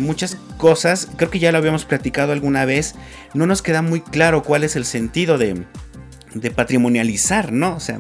[0.00, 2.96] muchas cosas, creo que ya lo habíamos platicado alguna vez,
[3.32, 5.64] no nos queda muy claro cuál es el sentido de,
[6.34, 7.76] de patrimonializar, ¿no?
[7.76, 7.98] O sea,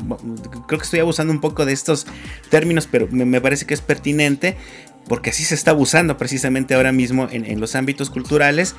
[0.66, 2.06] creo que estoy abusando un poco de estos
[2.50, 4.56] términos, pero me, parece que es pertinente
[5.08, 8.74] porque así se está abusando precisamente ahora mismo en, los ámbitos culturales,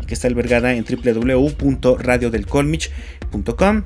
[0.07, 3.83] que está albergada en www.radiodelcolmich.com.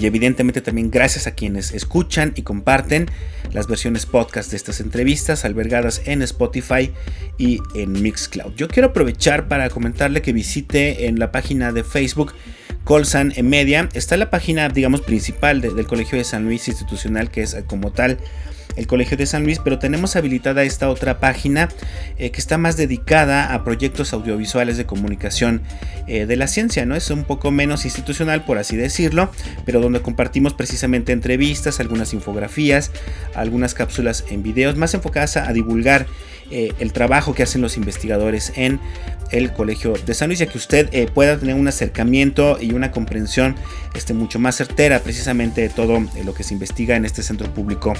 [0.00, 3.10] Y evidentemente también gracias a quienes escuchan y comparten
[3.52, 6.90] las versiones podcast de estas entrevistas albergadas en Spotify
[7.36, 8.54] y en Mixcloud.
[8.54, 12.32] Yo quiero aprovechar para comentarle que visite en la página de Facebook
[12.84, 13.90] Colsan Media.
[13.92, 18.16] Está la página, digamos, principal del Colegio de San Luis Institucional, que es como tal
[18.76, 21.68] el Colegio de San Luis, pero tenemos habilitada esta otra página
[22.18, 25.62] eh, que está más dedicada a proyectos audiovisuales de comunicación
[26.06, 26.96] eh, de la ciencia, ¿no?
[26.96, 29.30] Es un poco menos institucional, por así decirlo,
[29.64, 32.90] pero donde compartimos precisamente entrevistas, algunas infografías,
[33.34, 36.06] algunas cápsulas en videos, más enfocadas a, divulgar
[36.50, 38.80] eh, el trabajo que hacen los investigadores en
[39.30, 43.54] el Colegio de San Luis, ya que usted pueda tener un acercamiento y una comprensión
[43.94, 47.94] este, mucho más certera precisamente de todo lo que se investiga en este centro público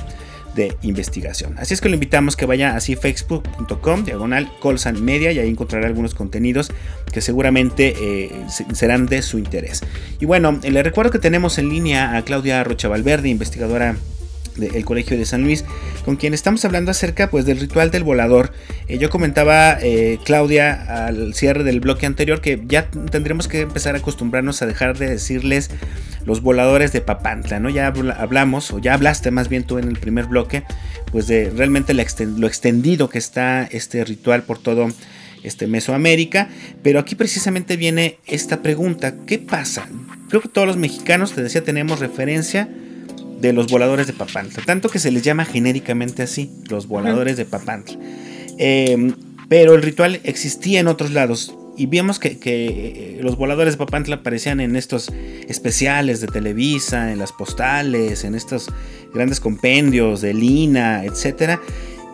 [0.54, 1.54] de investigación.
[1.58, 5.86] Así es que lo invitamos que vaya así facebook.com, diagonal Colsan Media, y ahí encontrará
[5.86, 6.70] algunos contenidos
[7.12, 9.82] que seguramente eh, serán de su interés.
[10.20, 13.96] Y bueno, le recuerdo que tenemos en línea a Claudia Rocha Valverde, investigadora
[14.56, 15.64] del Colegio de San Luis,
[16.04, 18.52] con quien estamos hablando acerca pues del ritual del volador.
[18.88, 23.94] Eh, yo comentaba, eh, Claudia, al cierre del bloque anterior, que ya tendremos que empezar
[23.94, 25.70] a acostumbrarnos a dejar de decirles
[26.24, 27.70] los voladores de Papantla, ¿no?
[27.70, 30.62] Ya hablamos, o ya hablaste más bien tú en el primer bloque,
[31.10, 34.88] pues de realmente lo extendido que está este ritual por todo
[35.42, 36.48] este Mesoamérica,
[36.82, 39.88] pero aquí precisamente viene esta pregunta, ¿qué pasa?
[40.28, 42.68] Creo que todos los mexicanos, te decía, tenemos referencia
[43.42, 44.62] de los voladores de Papantla.
[44.64, 47.98] Tanto que se les llama genéricamente así, los voladores de Papantla.
[48.56, 49.14] Em,
[49.48, 51.52] pero el ritual existía en otros lados.
[51.76, 55.10] Y vimos que, que, los voladores de Papantla aparecían en estos
[55.48, 58.70] especiales de Televisa, en las postales, en estos
[59.12, 61.58] grandes compendios de Lina, etc.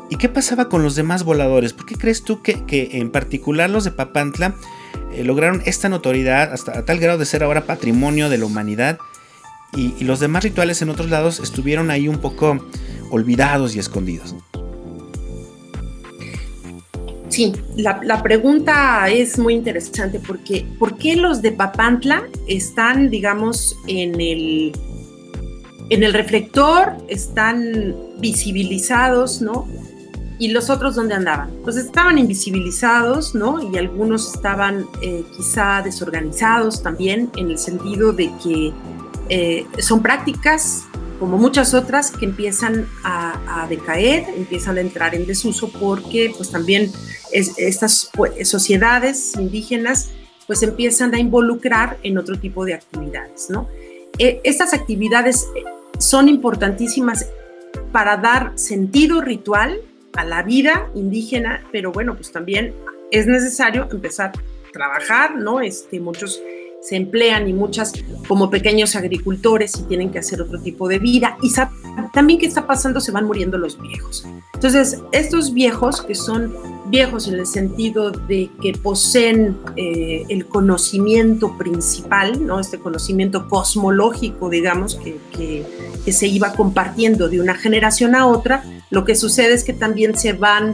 [0.09, 1.75] ¿Y qué pasaba con los demás voladores?
[1.75, 4.55] ¿Por qué crees tú que, que en particular los de Papantla
[5.13, 8.99] eh, lograron esta notoriedad hasta a tal grado de ser ahora patrimonio de la humanidad?
[9.75, 12.59] Y, los demás rituales en otros lados estuvieron ahí un poco
[13.11, 14.35] olvidados y escondidos.
[17.29, 24.21] Sí, la, pregunta es muy interesante porque ¿por qué los de Papantla están, digamos, en
[24.21, 24.73] el,
[25.91, 29.69] en el reflector, están visibilizados, ¿no?
[30.41, 31.51] ¿Y los otros dónde andaban?
[31.65, 33.73] Pues estaban invisibilizados, ¿no?
[33.73, 38.73] Y algunos estaban eh, quizá desorganizados también, en el sentido de que
[39.29, 40.85] eh, son prácticas
[41.19, 46.93] como muchas otras que empiezan a, decaer, empiezan a entrar en desuso porque pues también
[47.33, 50.11] estas pues, sociedades indígenas
[50.47, 53.69] pues empiezan a involucrar en otro tipo de actividades, ¿no?
[54.19, 55.65] E, estas actividades eh,
[55.99, 57.27] son importantísimas
[57.93, 59.81] para dar sentido ritual
[60.15, 62.75] a la vida indígena, pero bueno, pues también
[63.11, 65.61] es necesario empezar a trabajar, ¿no?
[65.61, 66.41] Este, muchos
[66.89, 67.93] se emplean y muchas
[68.27, 71.37] como pequeños agricultores y tienen que hacer otro tipo de vida.
[71.43, 71.53] Y
[72.15, 74.27] también qué está pasando, se van muriendo los viejos.
[74.55, 76.55] Entonces, estos viejos, que son
[76.87, 82.59] viejos en el sentido de que poseen eh, el conocimiento principal, ¿no?
[82.59, 85.67] este conocimiento cosmológico, digamos, que, que,
[86.11, 90.33] se iba compartiendo de una generación a otra, lo que sucede es que también se
[90.33, 90.73] van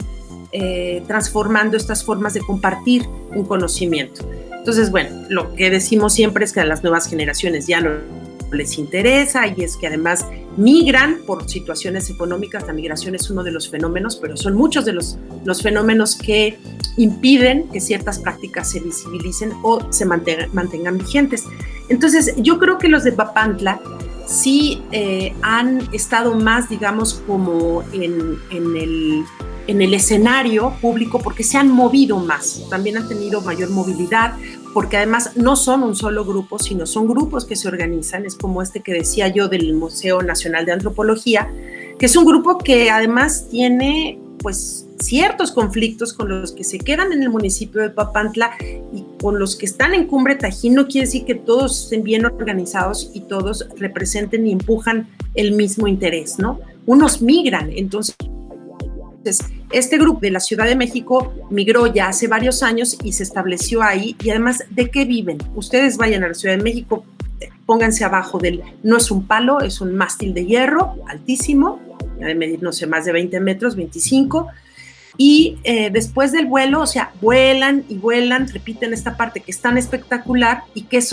[0.53, 4.25] eh, transformando estas formas de compartir un conocimiento.
[4.65, 7.91] Entonces, bueno, lo que decimos siempre es que a las nuevas generaciones ya no
[8.51, 10.25] les interesa y es que además
[10.57, 12.67] migran por situaciones económicas.
[12.67, 16.57] La migración es uno de los fenómenos, pero son muchos de los, los fenómenos que
[16.97, 21.45] impiden que ciertas prácticas se visibilicen o se mantengan, vigentes.
[21.91, 23.83] Entonces, yo creo que los de Papantla
[24.27, 29.25] sí eh, han estado más, digamos, como en, en el
[29.67, 34.35] en el escenario público porque se han movido más, también han tenido mayor movilidad,
[34.73, 38.63] porque además no son un solo grupo, sino son grupos que se organizan, es como
[38.63, 41.51] este que decía yo del Museo Nacional de Antropología,
[41.99, 47.13] que es un grupo que además tiene pues ciertos conflictos con los que se quedan
[47.13, 48.51] en el municipio de Papantla
[48.93, 52.27] y con los que están en Cumbre Tajín, no quiere decir que todos estén bien
[52.27, 56.61] organizados y todos representen y empujan el mismo interés, ¿no?
[56.85, 58.15] Unos migran, entonces
[59.25, 63.23] entonces, este grupo de la Ciudad de México migró ya hace varios años y se
[63.23, 64.17] estableció ahí.
[64.23, 65.39] Y además, ¿de qué viven?
[65.55, 67.07] Ustedes vayan a la Ciudad de México,
[67.65, 71.81] pónganse abajo del, no es un palo, es un mástil de hierro altísimo,
[72.19, 74.49] de medir, no sé, más de 20 metros, 25.
[75.17, 79.61] Y eh, después del vuelo, o sea, vuelan y vuelan, repiten esta parte que es
[79.61, 81.13] tan espectacular y que es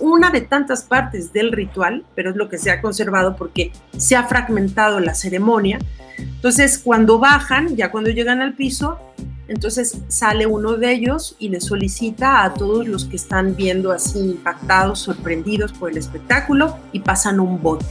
[0.00, 4.16] una de tantas partes del ritual, pero es lo que se ha conservado porque se
[4.16, 5.78] ha fragmentado la ceremonia.
[6.18, 8.98] Entonces, cuando bajan, ya cuando llegan al piso,
[9.46, 14.18] entonces sale uno de ellos y le solicita a todos los que están viendo así
[14.18, 17.86] impactados, sorprendidos por el espectáculo y pasan un bote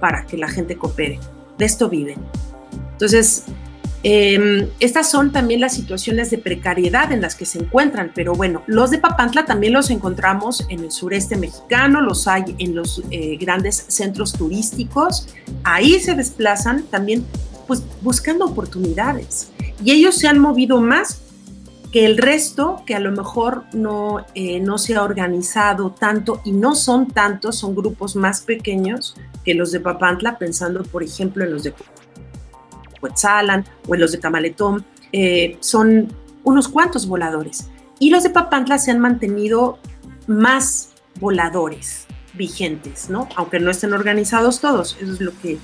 [0.00, 1.18] para que la gente coopere.
[1.58, 2.18] De esto viven.
[2.92, 3.44] Entonces,
[4.02, 8.62] em, estas son también las situaciones de precariedad en las que se encuentran, pero bueno,
[8.66, 13.36] los de Papantla también los encontramos en el sureste mexicano, los hay en los eh,
[13.38, 15.28] grandes centros turísticos,
[15.64, 17.24] ahí se desplazan también
[17.66, 19.50] pues buscando oportunidades.
[19.84, 21.22] Y ellos se han movido más
[21.92, 26.52] que el resto, que a lo mejor no, eh, no se ha organizado tanto y
[26.52, 31.52] no son tantos, son grupos más pequeños que los de Papantla, pensando por ejemplo en
[31.52, 31.74] los de
[33.02, 36.08] Cuetzalan o en los de Tamaletón, eh, son
[36.44, 37.68] unos cuantos voladores.
[37.98, 39.78] Y los de Papantla se han mantenido
[40.26, 43.28] más voladores vigentes, ¿no?
[43.36, 45.58] Aunque no estén organizados todos, eso es lo que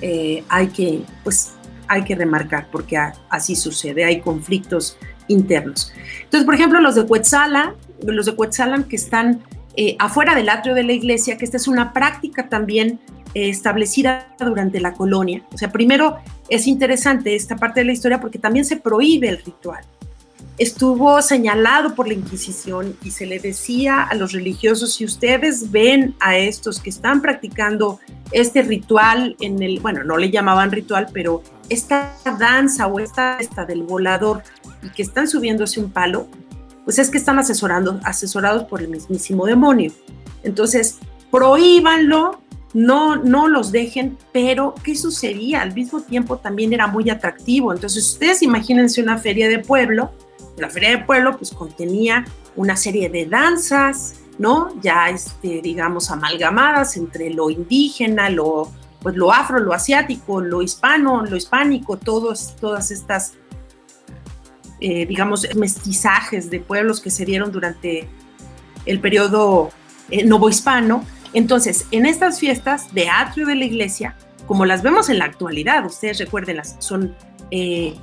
[0.00, 1.52] eh, hay, que, pues,
[1.88, 2.96] hay que remarcar, porque
[3.28, 4.96] así sucede, hay conflictos
[5.28, 5.92] internos.
[6.22, 9.42] Entonces, por ejemplo, los de Cuetzalan, los de Cuetzalan que están
[9.76, 13.00] eh, afuera del atrio de la iglesia, que esta es una práctica también
[13.34, 15.42] establecida durante la colonia.
[15.52, 16.18] O sea, primero
[16.48, 19.84] es interesante esta parte de la historia porque también se prohíbe el ritual
[20.58, 26.14] estuvo señalado por la Inquisición y se le decía a los religiosos, si ustedes ven
[26.20, 27.98] a estos que están practicando
[28.30, 33.64] este ritual en el, bueno, no le llamaban ritual, pero esta danza o esta, esta
[33.64, 34.42] del volador
[34.82, 36.28] y que están subiéndose un palo,
[36.84, 39.92] pues es que están asesorando, asesorados por el mismísimo demonio.
[40.42, 40.98] Entonces,
[41.30, 42.42] prohíbanlo,
[42.74, 45.62] no, no los dejen, pero ¿qué sucedía?
[45.62, 47.72] Al mismo tiempo también era muy atractivo.
[47.72, 50.10] Entonces, ustedes imagínense una feria de pueblo,
[50.56, 52.24] la Feria del Pueblo pues contenía
[52.56, 54.80] una serie de danzas, ¿no?
[54.80, 61.24] Ya, este, digamos, amalgamadas entre lo indígena, lo, pues, lo afro, lo asiático, lo hispano,
[61.24, 63.34] lo hispánico, todos, todas estas,
[64.80, 68.08] eh, digamos, mestizajes de pueblos que se dieron durante
[68.86, 69.70] el periodo
[70.10, 71.04] eh, novohispano.
[71.34, 74.16] Entonces, en estas fiestas de atrio de la iglesia,
[74.46, 77.14] como las vemos en la actualidad, ustedes recuérdenlas, son
[77.50, 77.94] eh,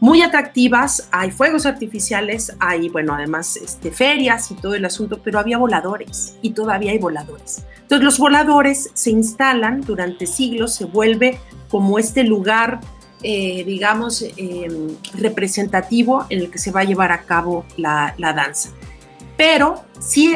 [0.00, 5.38] muy atractivas, hay fuegos artificiales, hay, bueno, además este, ferias y todo el asunto, pero
[5.38, 7.64] había voladores y todavía hay voladores.
[7.82, 11.38] Entonces los voladores se instalan durante siglos, se vuelve
[11.68, 12.80] como este lugar,
[13.22, 18.70] eh, digamos, em, representativo en el que se va a llevar a cabo la, danza.
[19.36, 20.34] Pero sí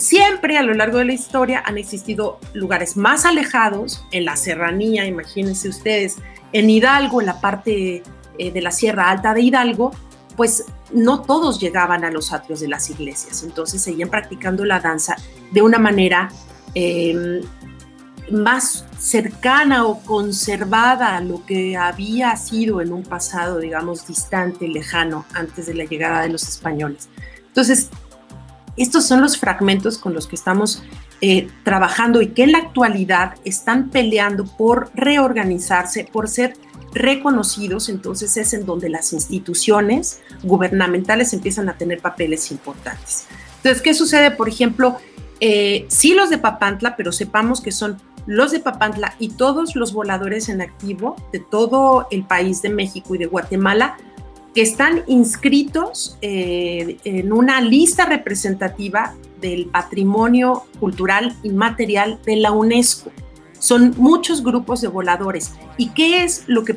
[0.00, 5.06] siempre a lo largo de la historia han existido lugares más alejados, en la serranía,
[5.06, 6.16] imagínense ustedes,
[6.52, 8.02] en Hidalgo, en la parte
[8.38, 9.92] eh, de la Sierra Alta de Hidalgo,
[10.36, 15.16] pues no todos llegaban a los atrios de las iglesias, entonces seguían practicando la danza
[15.52, 16.30] de una manera
[16.74, 17.42] em,
[18.30, 25.26] más cercana o conservada a lo que había sido en un pasado, digamos, distante, lejano,
[25.34, 27.08] antes de la llegada de los españoles.
[27.48, 27.90] Entonces,
[28.82, 30.82] estos son los fragmentos con los que estamos
[31.20, 36.54] eh, trabajando y que en la actualidad están peleando por reorganizarse, por ser
[36.94, 43.26] reconocidos, entonces es en donde las instituciones gubernamentales empiezan a tener papeles importantes.
[43.56, 44.30] Entonces, ¿qué sucede?
[44.30, 44.96] Por ejemplo,
[45.40, 49.92] eh, sí los de Papantla, pero sepamos que son los de Papantla y todos los
[49.92, 53.98] voladores en activo de todo el país de México y de Guatemala
[54.54, 63.10] que están inscritos eh, en una lista representativa del patrimonio cultural inmaterial de la UNESCO.
[63.58, 65.52] Son muchos grupos de voladores.
[65.76, 66.76] ¿Y qué es lo que,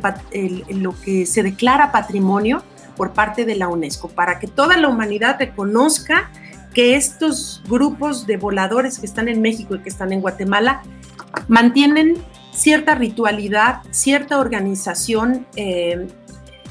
[0.70, 2.62] lo que se declara patrimonio
[2.96, 4.10] por parte de la UNESCO?
[4.10, 6.32] Para que toda la humanidad reconozca
[6.74, 10.84] que estos grupos de voladores que están en México y que están en Guatemala
[11.48, 12.18] mantienen
[12.52, 16.08] cierta ritualidad, cierta organización eh,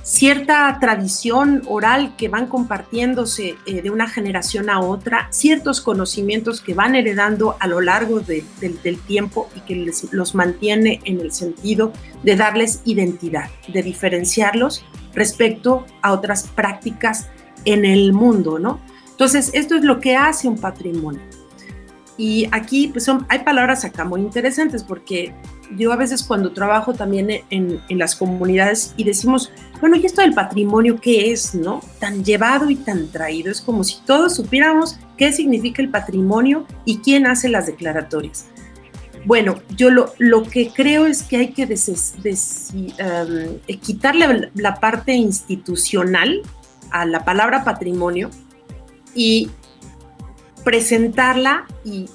[0.02, 6.74] cierta tradición oral que van compartiéndose eh, de una generación a otra, ciertos conocimientos que
[6.74, 11.92] van heredando a lo largo del tiempo y que los mantiene en el sentido
[12.22, 14.84] de darles identidad, de diferenciarlos
[15.14, 17.28] respecto a otras prácticas
[17.64, 18.80] en el mundo, ¿no?
[19.10, 21.22] Entonces, esto es lo que hace un patrimonio.
[22.16, 25.34] Y aquí pues hay palabras acá muy interesantes porque
[25.76, 29.50] yo a veces cuando trabajo también en, en, las comunidades y decimos,
[29.80, 31.80] bueno, ¿y esto del patrimonio qué es, no?
[31.98, 33.50] Tan llevado y tan traído.
[33.50, 38.46] Es como si todos supiéramos qué significa el patrimonio y quién hace las declaratorias.
[39.24, 41.70] Bueno, yo lo, lo que creo es que hay que um,
[43.80, 46.42] quitarle la parte institucional
[46.90, 48.30] a la palabra patrimonio
[49.14, 49.50] y
[50.64, 52.08] presentarla y,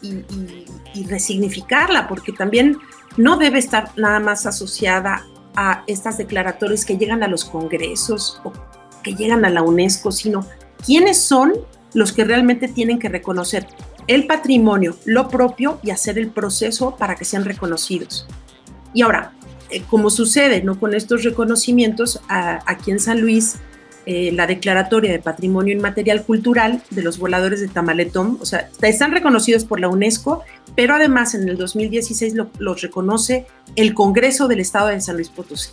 [1.08, 2.78] resignificarla, porque también
[3.18, 8.54] no debe estar nada más asociada a estas declaratorias que llegan a los congresos o
[9.04, 10.46] que llegan a la UNESCO, sino
[10.86, 11.54] quiénes son
[11.94, 13.68] los que realmente tienen que reconocer
[14.08, 18.28] el patrimonio, lo propio y hacer el proceso para que sean reconocidos.
[18.94, 19.34] Y ahora,
[19.70, 20.80] eh, como sucede ¿no?
[20.80, 23.56] con estos reconocimientos, aquí en San Luis
[24.10, 28.38] eh, la Declaratoria de Patrimonio Inmaterial Cultural de los voladores de Tamaletón.
[28.40, 30.44] O sea, están reconocidos por la UNESCO,
[30.76, 35.72] pero además en el 2016 los reconoce el Congreso del Estado de San Luis Potosí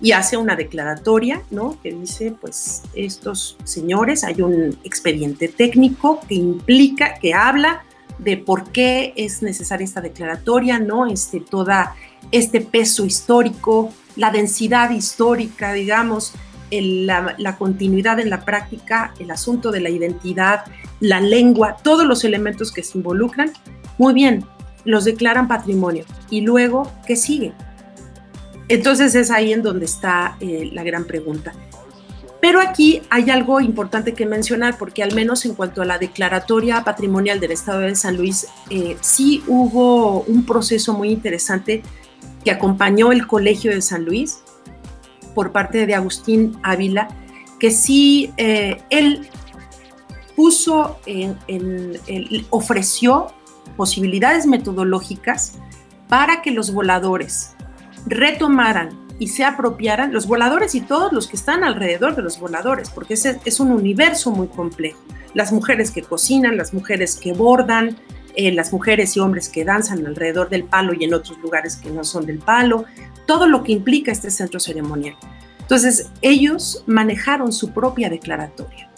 [0.00, 1.80] y hace una declaratoria, ¿no?
[1.80, 7.84] Que dice, pues, estos señores, hay un expediente técnico que implica, que habla
[8.18, 11.06] de por qué es necesaria esta declaratoria, ¿no?
[11.06, 11.94] Este, toda
[12.32, 16.34] este peso histórico, la densidad histórica, digamos,
[16.80, 20.64] la, continuidad en la práctica, el asunto de la identidad,
[21.00, 23.52] la lengua, todos los elementos que se involucran,
[23.98, 24.44] muy bien,
[24.84, 26.04] los declaran patrimonio.
[26.30, 27.52] ¿Y luego qué sigue?
[28.68, 31.52] Entonces es ahí en donde está eh, la gran pregunta.
[32.40, 36.82] Pero aquí hay algo importante que mencionar, porque al menos en cuanto a la declaratoria
[36.82, 41.82] patrimonial del Estado de San Luis, eh, sí hubo un proceso muy interesante
[42.44, 44.42] que acompañó el Colegio de San Luis,
[45.34, 47.08] por parte de Agustín Ávila,
[47.58, 49.28] que sí, eh, él
[50.36, 50.98] puso,
[52.50, 53.28] ofreció
[53.76, 55.58] posibilidades metodológicas
[56.08, 57.54] para que los voladores
[58.06, 62.90] retomaran y se apropiaran, los voladores y todos los que están alrededor de los voladores,
[62.90, 64.98] porque ese es un universo muy complejo.
[65.32, 67.96] Las mujeres que cocinan, las mujeres que bordan,
[68.34, 71.90] eh, las mujeres y hombres que danzan alrededor del palo y en otros lugares que
[71.90, 72.84] no son del palo,
[73.26, 75.16] todo lo que implica este centro ceremonial.
[75.60, 78.90] Entonces, ellos manejaron su propia declaratoria,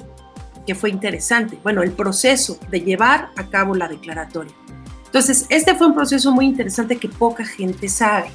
[0.66, 1.58] que fue interesante.
[1.62, 4.54] Bueno, el proceso de llevar a cabo la declaratoria.
[5.06, 8.26] Entonces, este fue un proceso muy interesante que poca gente sabe.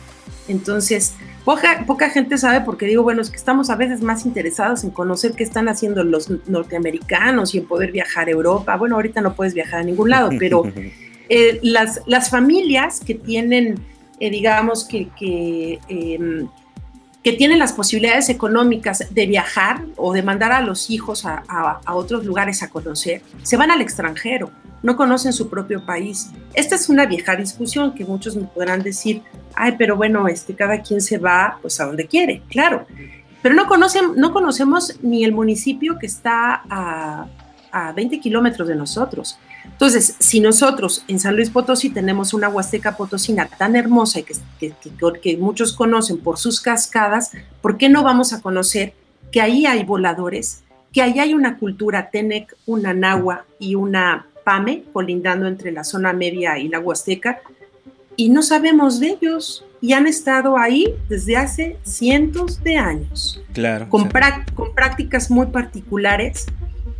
[0.48, 1.14] Entonces,
[1.44, 4.92] poca, poca gente sabe porque digo, bueno, es que estamos a veces más interesados en
[4.92, 8.78] conocer qué están haciendo los norteamericanos y en poder viajar a Europa.
[8.78, 10.64] Bueno, ahorita no puedes viajar a ningún lado, pero
[11.30, 13.76] eh, las, las, familias que tienen,
[14.20, 16.50] eh, digamos, que, que em,
[17.24, 21.44] que tienen las posibilidades económicas de viajar o de mandar a los hijos a,
[21.94, 24.52] otros lugares a conocer, se van al extranjero,
[24.82, 26.30] no conocen su propio país.
[26.54, 29.22] Esta es una vieja discusión que muchos me podrán decir,
[29.54, 32.86] ay, pero bueno, este, cada quien se va pues a donde quiere, claro.
[33.42, 37.28] Pero no, conocen, no conocemos ni el municipio que está a
[37.72, 39.38] a 20 kilómetros de nosotros.
[39.72, 44.74] Entonces, si nosotros en San Luis Potosí tenemos una Huasteca Potosina tan hermosa y que,
[45.22, 48.94] que, muchos conocen por sus cascadas, ¿por qué no vamos a conocer
[49.32, 54.84] que ahí hay voladores, que ahí hay una cultura Tenec, una Nahua y una Pame
[54.92, 57.40] colindando entre la zona media y la Huasteca?
[58.16, 63.42] Y no sabemos de ellos y han estado ahí desde hace cientos de años.
[63.54, 63.88] Claro.
[63.88, 64.10] Con,
[64.56, 66.48] con prácticas muy particulares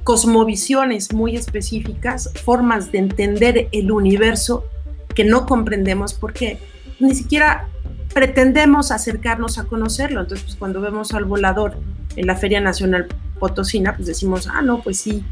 [0.10, 4.66] cosmovisiones muy específicas, formas de entender el universo
[5.14, 6.58] que no comprendemos porque
[7.00, 7.68] ni siquiera
[8.12, 10.22] pretendemos acercarnos a conocerlo.
[10.22, 11.78] Entonces, pues, cuando vemos al volador
[12.16, 13.06] en la Feria Nacional
[13.38, 15.24] Potosina, pues decimos, ah, no, pues sí,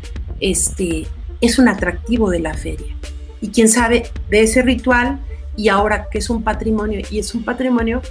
[0.41, 1.07] este
[1.41, 2.95] es un atractivo de la feria.
[3.41, 5.19] Y quién sabe de ese ritual
[5.55, 8.03] y ahora que es un patrimonio, y es un patrimonio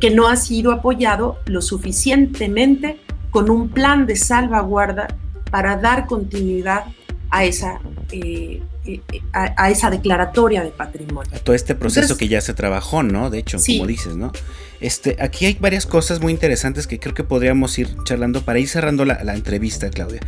[0.00, 2.98] que no ha sido apoyado lo suficientemente
[3.28, 5.08] con un plan de salvaguarda
[5.50, 6.84] para dar continuidad
[7.30, 7.80] a esa,
[8.10, 9.00] eh, eh,
[9.32, 11.30] a, esa declaratoria de patrimonio.
[11.34, 13.30] A todo este proceso que ya se trabajó, ¿no?
[13.30, 14.32] De hecho, como dices, ¿no?
[14.80, 18.68] Este, aquí hay varias cosas muy interesantes que creo que podríamos ir charlando para ir
[18.68, 20.20] cerrando la, la entrevista, Claudia.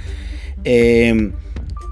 [0.64, 1.32] Eh,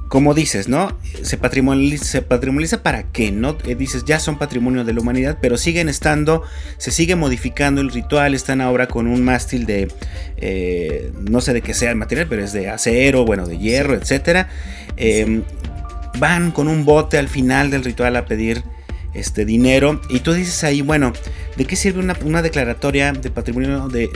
[0.09, 0.97] como dices, ¿no?
[1.23, 3.57] Se patrimonializa, se patrimonializa para qué, ¿no?
[3.65, 6.43] Eh, dices, ya son patrimonio de la humanidad, pero siguen estando,
[6.79, 9.89] se sigue modificando el ritual, están ahora con un mástil de,
[10.39, 13.95] eh, no sé de qué sea el material, pero es de acero, bueno, de hierro,
[13.95, 14.47] etc.
[14.97, 15.43] Em,
[16.19, 18.63] van con un bote al final del ritual a pedir
[19.15, 20.01] este dinero.
[20.09, 21.13] Y tú dices ahí, bueno,
[21.57, 24.09] ¿de qué sirve una, declaratoria de patrimonio de,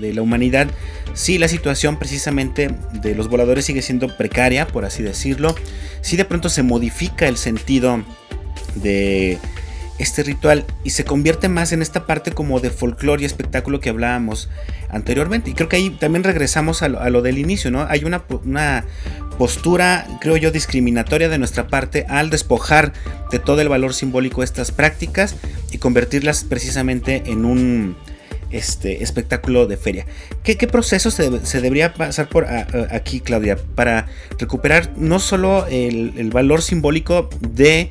[0.00, 0.68] de, la humanidad
[1.14, 5.54] si la situación precisamente de los voladores sigue siendo precaria, por así decirlo?
[6.00, 8.02] Si de pronto se modifica el sentido
[8.76, 9.38] de
[10.00, 13.90] este ritual y se convierte más en esta parte como de folclore y espectáculo que
[13.90, 14.48] hablábamos
[14.88, 15.50] anteriormente.
[15.50, 17.82] Y creo que ahí también regresamos a lo, del inicio, ¿no?
[17.82, 18.84] Hay una, una,
[19.38, 22.92] postura, creo yo, discriminatoria de nuestra parte al despojar
[23.30, 25.34] de todo el valor simbólico estas prácticas
[25.70, 27.96] y convertirlas precisamente en un
[28.50, 30.06] este, espectáculo de feria.
[30.42, 31.30] ¿Qué, proceso se,
[31.60, 32.46] debería pasar por
[32.90, 37.90] aquí, Claudia, para recuperar no solo el valor simbólico de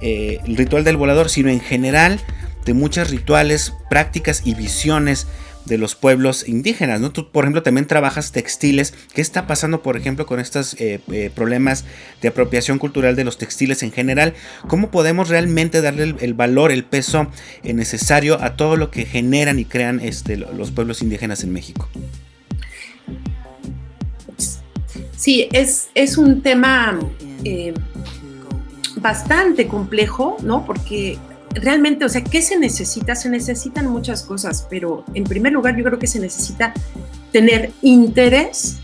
[0.00, 2.20] eh, el ritual del volador, sino en general
[2.64, 5.26] de muchos rituales, prácticas y visiones
[5.66, 7.12] de los pueblos indígenas, ¿no?
[7.12, 8.94] Tú, por ejemplo, también trabajas textiles.
[9.14, 11.84] ¿Qué está pasando, por ejemplo, con estos eh, eh, problemas
[12.22, 14.34] de apropiación cultural de los textiles en general?
[14.68, 17.30] ¿Cómo podemos realmente darle el, valor, el peso
[17.62, 21.88] necesario a todo lo que generan y crean este, los pueblos indígenas en México?
[25.16, 26.98] Sí, es, es un tema
[29.00, 30.64] bastante complejo, ¿no?
[30.64, 31.18] Porque
[31.54, 33.14] realmente, o sea, ¿qué se necesita?
[33.14, 36.72] Se necesitan muchas cosas, pero en primer lugar yo creo que se necesita
[37.32, 38.78] tener interés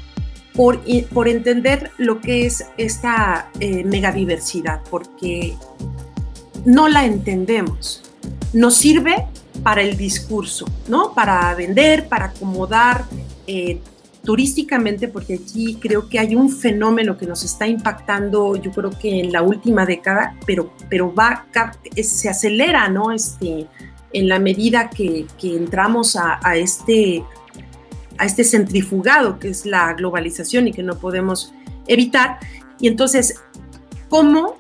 [0.55, 0.81] por,
[1.13, 5.55] por entender lo que es esta eh, megadiversidad, porque
[6.65, 8.03] no la entendemos.
[8.53, 9.27] Nos sirve
[9.63, 11.13] para el discurso, ¿no?
[11.13, 13.05] Para vender, para acomodar
[13.47, 13.81] eh,
[14.27, 19.21] turísticamente, porque aquí creo que hay un fenómeno que nos está impactando, yo creo que
[19.21, 21.47] en la última década, pero, pero va,
[22.03, 23.13] se acelera, ¿no?
[23.13, 23.67] Este,
[24.13, 27.25] en la medida que, entramos a, este,
[28.19, 31.55] a este centrifugado que es la globalización y que no podemos
[31.87, 32.39] evitar.
[32.81, 33.41] Y entonces,
[34.09, 34.57] ¿cómo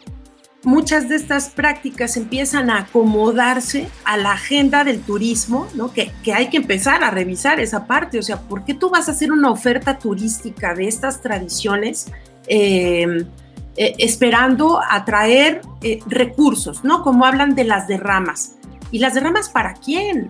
[0.66, 5.92] muchas de estas prácticas empiezan a acomodarse a la agenda del turismo, ¿no?
[5.92, 8.18] Que, hay que empezar a revisar esa parte.
[8.18, 12.12] O sea, ¿por qué tú vas a hacer una oferta turística de estas tradiciones
[12.48, 13.28] em,
[13.76, 17.04] eh, esperando atraer eh, recursos, ¿no?
[17.04, 18.56] Como hablan de las derramas.
[18.90, 20.28] ¿Y las derramas para quién?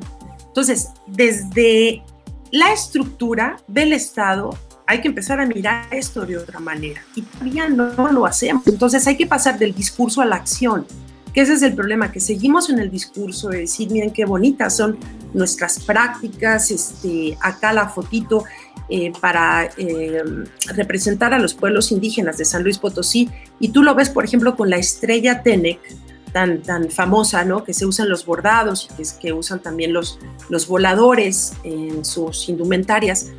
[0.48, 2.02] Entonces, desde
[2.50, 4.50] la estructura del Estado
[4.86, 8.66] hay que empezar a mirar esto de otra manera y todavía no lo hacemos.
[8.66, 10.86] Entonces hay que pasar del discurso a la acción,
[11.32, 14.76] que ese es el problema, que seguimos en el discurso de decir, miren qué bonitas
[14.76, 14.96] son
[15.34, 18.44] nuestras prácticas, este, acá la fotito
[18.88, 20.22] eh, para eh,
[20.74, 23.28] representar a los pueblos indígenas de San Luis Potosí,
[23.58, 25.80] y tú lo ves, por ejemplo, con la estrella Tenec,
[26.32, 27.64] tan, tan famosa, ¿no?
[27.64, 30.18] Que se usan los bordados que, que usan también los,
[30.48, 33.30] los voladores en sus indumentarias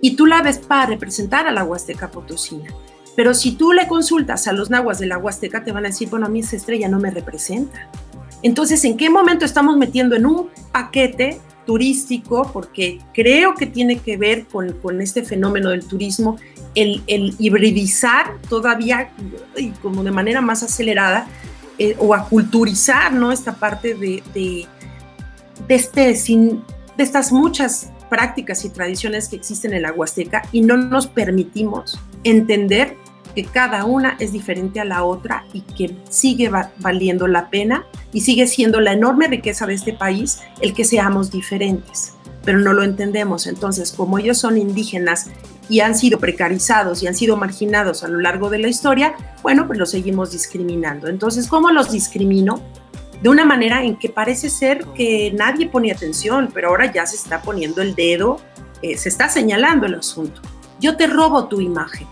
[0.00, 2.70] y tú la ves para representar a la Huasteca Potosina.
[3.16, 6.08] Pero si tú le consultas a los nahuas de la Huasteca, te van a decir,
[6.08, 7.90] bueno, a mí esa estrella no me representa.
[8.42, 12.48] Entonces, ¿en qué momento estamos metiendo en un paquete turístico?
[12.52, 16.36] Porque creo que tiene que ver con, con este fenómeno del turismo,
[16.76, 19.10] el, el hibridizar todavía
[19.56, 21.26] y como de manera más acelerada
[21.78, 23.32] eh, o aculturizar ¿no?
[23.32, 24.66] esta parte de, de,
[25.66, 26.62] de, este, sin,
[26.96, 31.98] de estas muchas prácticas y tradiciones que existen en la Huasteca y no nos permitimos
[32.24, 32.96] entender
[33.34, 38.22] que cada una es diferente a la otra y que sigue valiendo la pena y
[38.22, 42.82] sigue siendo la enorme riqueza de este país el que seamos diferentes, pero no lo
[42.82, 43.46] entendemos.
[43.46, 45.26] Entonces, como ellos son indígenas
[45.68, 49.66] y han sido precarizados y han sido marginados a lo largo de la historia, bueno,
[49.66, 51.08] pues los seguimos discriminando.
[51.08, 52.62] Entonces, ¿cómo los discrimino?
[53.22, 57.16] De una manera en que parece ser que nadie pone atención, pero ahora ya se
[57.16, 58.40] está poniendo el dedo,
[58.82, 60.40] eh, se está señalando el asunto.
[60.80, 62.06] Yo te robo tu imagen.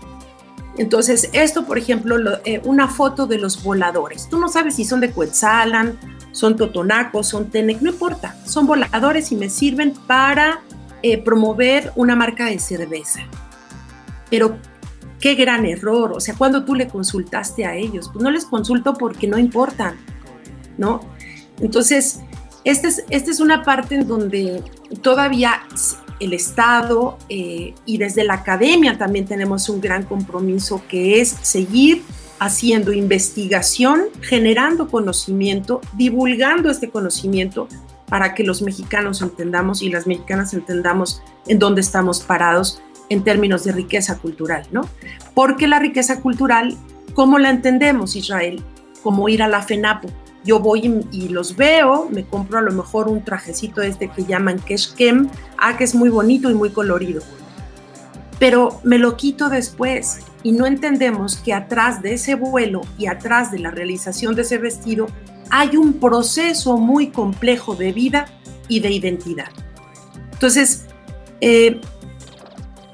[0.77, 4.27] Entonces, esto, por ejemplo, eh, una foto de los voladores.
[4.29, 5.97] Tú no sabes si son de Coetzalan,
[6.31, 8.35] son totonacos, son Tenec, no importa.
[8.45, 10.61] Son voladores y me sirven para
[11.01, 13.21] eh, promover una marca de cerveza.
[14.29, 14.57] Pero
[15.19, 18.93] qué gran error, o sea, cuando tú le consultaste a ellos, pues no les consulto
[18.93, 19.97] porque no importan,
[20.77, 21.01] ¿no?
[21.59, 22.21] Entonces,
[22.63, 24.63] esta es, esta es una parte en donde
[25.01, 25.61] todavía
[26.19, 32.03] el Estado eh, y desde la academia también tenemos un gran compromiso que es seguir
[32.39, 37.67] haciendo investigación, generando conocimiento, divulgando este conocimiento
[38.07, 43.63] para que los mexicanos entendamos y las mexicanas entendamos en dónde estamos parados en términos
[43.63, 44.81] de riqueza cultural, ¿no?
[45.33, 46.77] Porque la riqueza cultural,
[47.13, 48.63] ¿cómo la entendemos, Israel?
[49.01, 50.09] Como ir a la FENAPO.
[50.47, 54.59] Yo voy y, los veo, me compro a lo mejor un trajecito este que llaman
[54.59, 57.21] Keshkem, ah, que es muy bonito y muy colorido.
[58.39, 63.51] Pero me lo quito después y no entendemos que atrás de ese vuelo y atrás
[63.51, 65.07] de la realización de ese vestido
[65.49, 68.27] hay un proceso muy complejo de vida
[68.69, 69.49] y de identidad.
[70.31, 70.85] Entonces,
[71.41, 71.81] eh,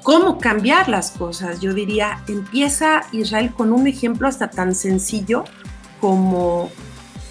[0.02, 1.60] cómo cambiar las cosas.
[1.60, 5.44] Yo diría, empieza Israel con un ejemplo hasta tan sencillo
[6.00, 6.68] como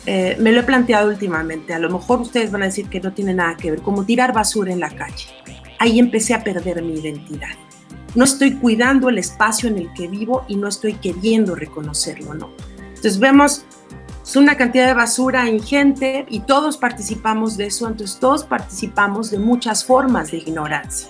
[0.05, 1.73] eh, me lo he planteado últimamente.
[1.73, 4.33] A lo mejor ustedes van a decir que no tiene nada que ver, como tirar
[4.33, 5.27] basura en la calle.
[5.79, 7.55] Ahí empecé a perder mi identidad.
[8.15, 12.51] No estoy cuidando el espacio en el que vivo y no estoy queriendo reconocerlo, ¿no?
[12.89, 13.65] Entonces vemos
[14.23, 19.37] es una cantidad de basura ingente y todos participamos de eso, entonces todos participamos de
[19.37, 21.09] muchas formas de ignorancia.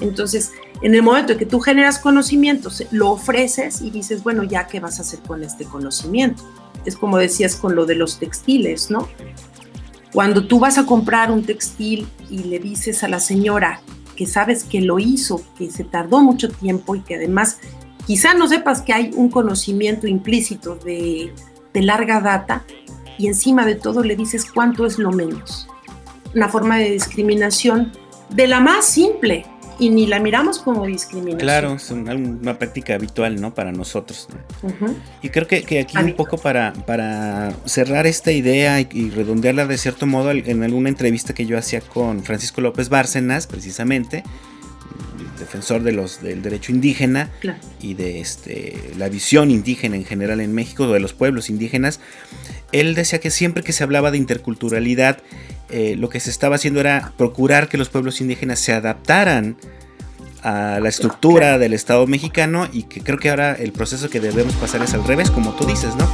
[0.00, 4.66] Entonces, en el momento en que tú generas conocimientos, lo ofreces y dices, bueno, ya,
[4.66, 6.42] ¿qué vas a hacer con este conocimiento?
[6.84, 9.08] Es como decías con lo de los textiles, ¿no?
[10.12, 13.80] Cuando tú vas a comprar un textil y le dices a la señora
[14.14, 17.58] que sabes que lo hizo, que se tardó mucho tiempo y que además
[18.06, 21.32] quizá no sepas que hay un conocimiento implícito de,
[21.72, 22.64] de larga data
[23.18, 25.68] y encima de todo le dices cuánto es lo menos.
[26.34, 27.92] Una forma de discriminación
[28.30, 29.46] de la más simple,
[29.78, 31.38] y ni la miramos como discriminación.
[31.38, 33.54] Claro, es una, práctica habitual, ¿no?
[33.54, 34.28] Para nosotros.
[35.22, 40.06] Y creo que, aquí un poco para, para cerrar esta idea y, redondearla de cierto
[40.06, 44.24] modo, en alguna entrevista que yo hacía con Francisco López Bárcenas, precisamente,
[45.38, 47.30] defensor de los, del derecho indígena
[47.80, 52.00] y de este, la visión indígena en general en México, de los pueblos indígenas,
[52.72, 55.18] él decía que siempre que se hablaba de interculturalidad,
[55.76, 59.56] eh, lo que se estaba haciendo era procurar que los pueblos indígenas se adaptaran
[60.40, 64.54] a la estructura del Estado mexicano y que creo que ahora el proceso que debemos
[64.54, 66.08] pasar es al revés, como tú dices, ¿no?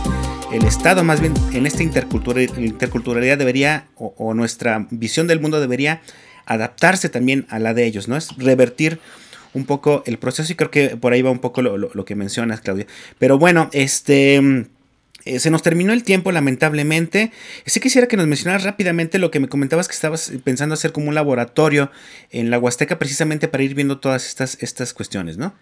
[0.50, 6.00] El Estado más bien en esta interculturalidad debería, o, nuestra visión del mundo debería
[6.46, 8.16] adaptarse también a la de ellos, ¿no?
[8.16, 8.98] Es revertir
[9.52, 12.14] un poco el proceso y creo que por ahí va un poco lo, lo que
[12.14, 12.86] mencionas, Claudia.
[13.18, 14.70] Pero bueno, este...
[15.25, 17.33] Eh, se nos terminó el tiempo, lamentablemente.
[17.66, 21.09] Sí quisiera que nos mencionaras rápidamente lo que me comentabas que estabas pensando hacer como
[21.09, 21.91] un laboratorio
[22.31, 25.55] en la Huasteca, precisamente para ir viendo todas estas, estas cuestiones, ¿no?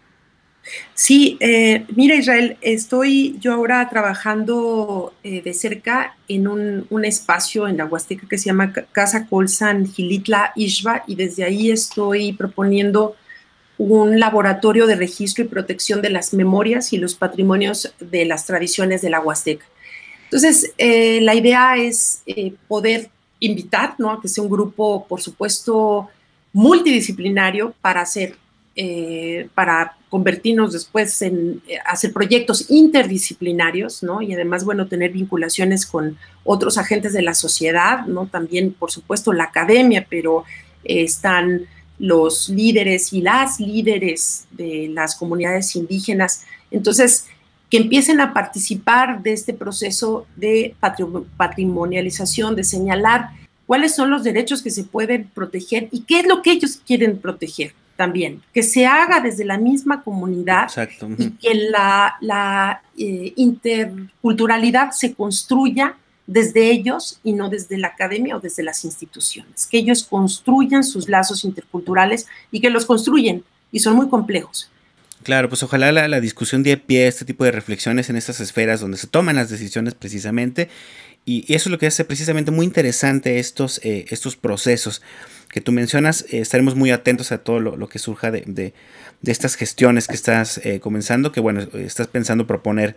[0.95, 7.69] Sí, eh, mira Israel, estoy yo ahora trabajando eh, de cerca en un, un, espacio
[7.69, 13.17] en la Huasteca que se llama Casa Colsan Gilitla Ishba y desde ahí estoy proponiendo
[13.79, 19.03] un laboratorio de registro y protección de las memorias y los patrimonios de las tradiciones
[19.03, 19.65] de la Huasteca.
[20.25, 23.09] Entonces, eh, la idea es eh, poder
[23.41, 24.21] invitar, ¿no?
[24.21, 26.09] Que sea un grupo, por supuesto,
[26.53, 28.35] multidisciplinario para hacer,
[28.75, 34.21] eh, para convertirnos después en hacer proyectos interdisciplinarios, ¿no?
[34.21, 38.27] Y además, bueno, tener vinculaciones con otros agentes de la sociedad, ¿no?
[38.27, 40.45] También, por supuesto, la academia, pero
[40.85, 41.67] están
[41.99, 46.45] los líderes y las líderes de las comunidades indígenas.
[46.71, 47.27] Entonces,
[47.71, 50.75] que empiecen a participar de este proceso de
[51.37, 53.31] patrimonialización, de señalar
[53.67, 57.19] cuáles son los derechos que se pueden proteger y qué es lo que ellos quieren
[57.19, 60.71] proteger también, que se haga desde la misma comunidad
[61.19, 65.97] y que la, eh, interculturalidad se construya
[66.29, 71.09] desde ellos y no desde la academia o desde las instituciones, que ellos construyan sus
[71.09, 74.71] lazos interculturales y que los construyen y son muy complejos.
[75.23, 78.81] Claro, pues ojalá la, discusión dé pie a este tipo de reflexiones en estas esferas
[78.81, 80.69] donde se toman las decisiones precisamente.
[81.25, 85.03] Y, eso es lo que hace precisamente muy interesante estos, eh, estos procesos
[85.51, 86.25] que tú mencionas.
[86.29, 88.75] Eh, estaremos muy atentos a todo lo, que surja de, de,
[89.25, 92.97] estas gestiones que estás eh, comenzando, que bueno, estás pensando proponer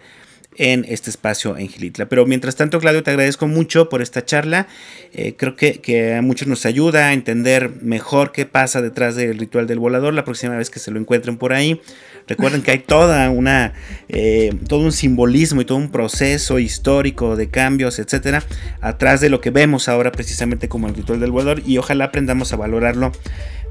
[0.57, 2.07] en este espacio en Gilitla.
[2.07, 4.67] Pero mientras tanto, Claudio, te agradezco mucho por esta charla.
[5.13, 9.37] Eh, creo que, que, a muchos nos ayuda a entender mejor qué pasa detrás del
[9.37, 11.81] ritual del volador la próxima vez que se lo encuentren por ahí.
[12.27, 13.73] Recuerden que hay toda una,
[14.09, 18.43] eh, todo un simbolismo y todo un proceso histórico de cambios, etcétera,
[18.79, 22.53] atrás de lo que vemos ahora precisamente como el ritual del volador y ojalá aprendamos
[22.53, 23.11] a valorarlo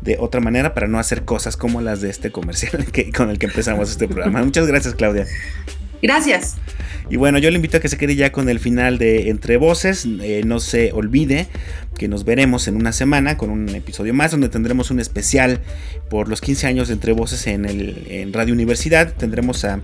[0.01, 3.39] de otra manera para no hacer cosas como las de este comercial que, con el
[3.39, 4.43] que empezamos este programa.
[4.43, 5.27] Muchas gracias, Claudia.
[6.03, 6.57] Gracias.
[7.11, 9.57] Y bueno, yo le invito a que se quede ya con el final de Entre
[9.57, 10.07] Voces.
[10.23, 11.49] Eh, no se olvide
[11.99, 15.61] que nos veremos en una semana con un episodio más donde tendremos un especial
[16.09, 19.13] por los 15 años de Entre Voces en, el, en Radio Universidad.
[19.15, 19.83] Tendremos a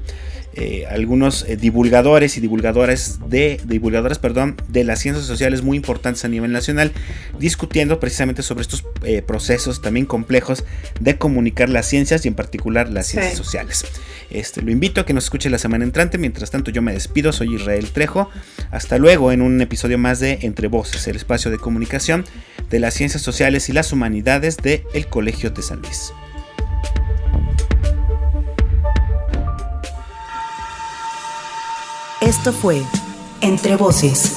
[0.58, 6.24] eh, algunos eh, divulgadores y divulgadoras de divulgadoras perdón de las ciencias sociales muy importantes
[6.24, 6.92] a nivel nacional
[7.38, 10.64] discutiendo precisamente sobre estos eh, procesos también complejos
[10.98, 13.84] de comunicar las ciencias y en particular las ciencias sociales.
[14.30, 16.16] Este lo invito a que nos escuche la semana entrante.
[16.16, 17.32] Mientras tanto yo me despido.
[17.32, 18.30] Soy Israel Trejo.
[18.70, 22.24] Hasta luego en un episodio más de Entre Voces el espacio de comunicación
[22.70, 26.12] de las ciencias sociales y las humanidades de el Colegio de San Luis
[32.22, 32.82] Esto fue
[33.42, 34.36] Entre Voces,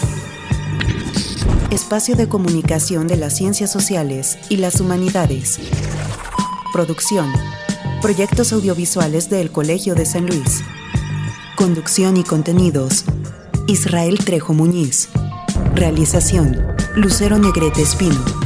[1.71, 5.59] espacio de comunicación de las ciencias sociales y las humanidades.
[6.73, 7.31] Producción,
[8.01, 10.61] proyectos audiovisuales del Colegio de San Luis.
[11.55, 13.05] Conducción y contenidos,
[13.67, 15.07] Israel Trejo Muñiz.
[15.73, 16.61] Realización,
[16.95, 18.38] Lucero Negrete Espino.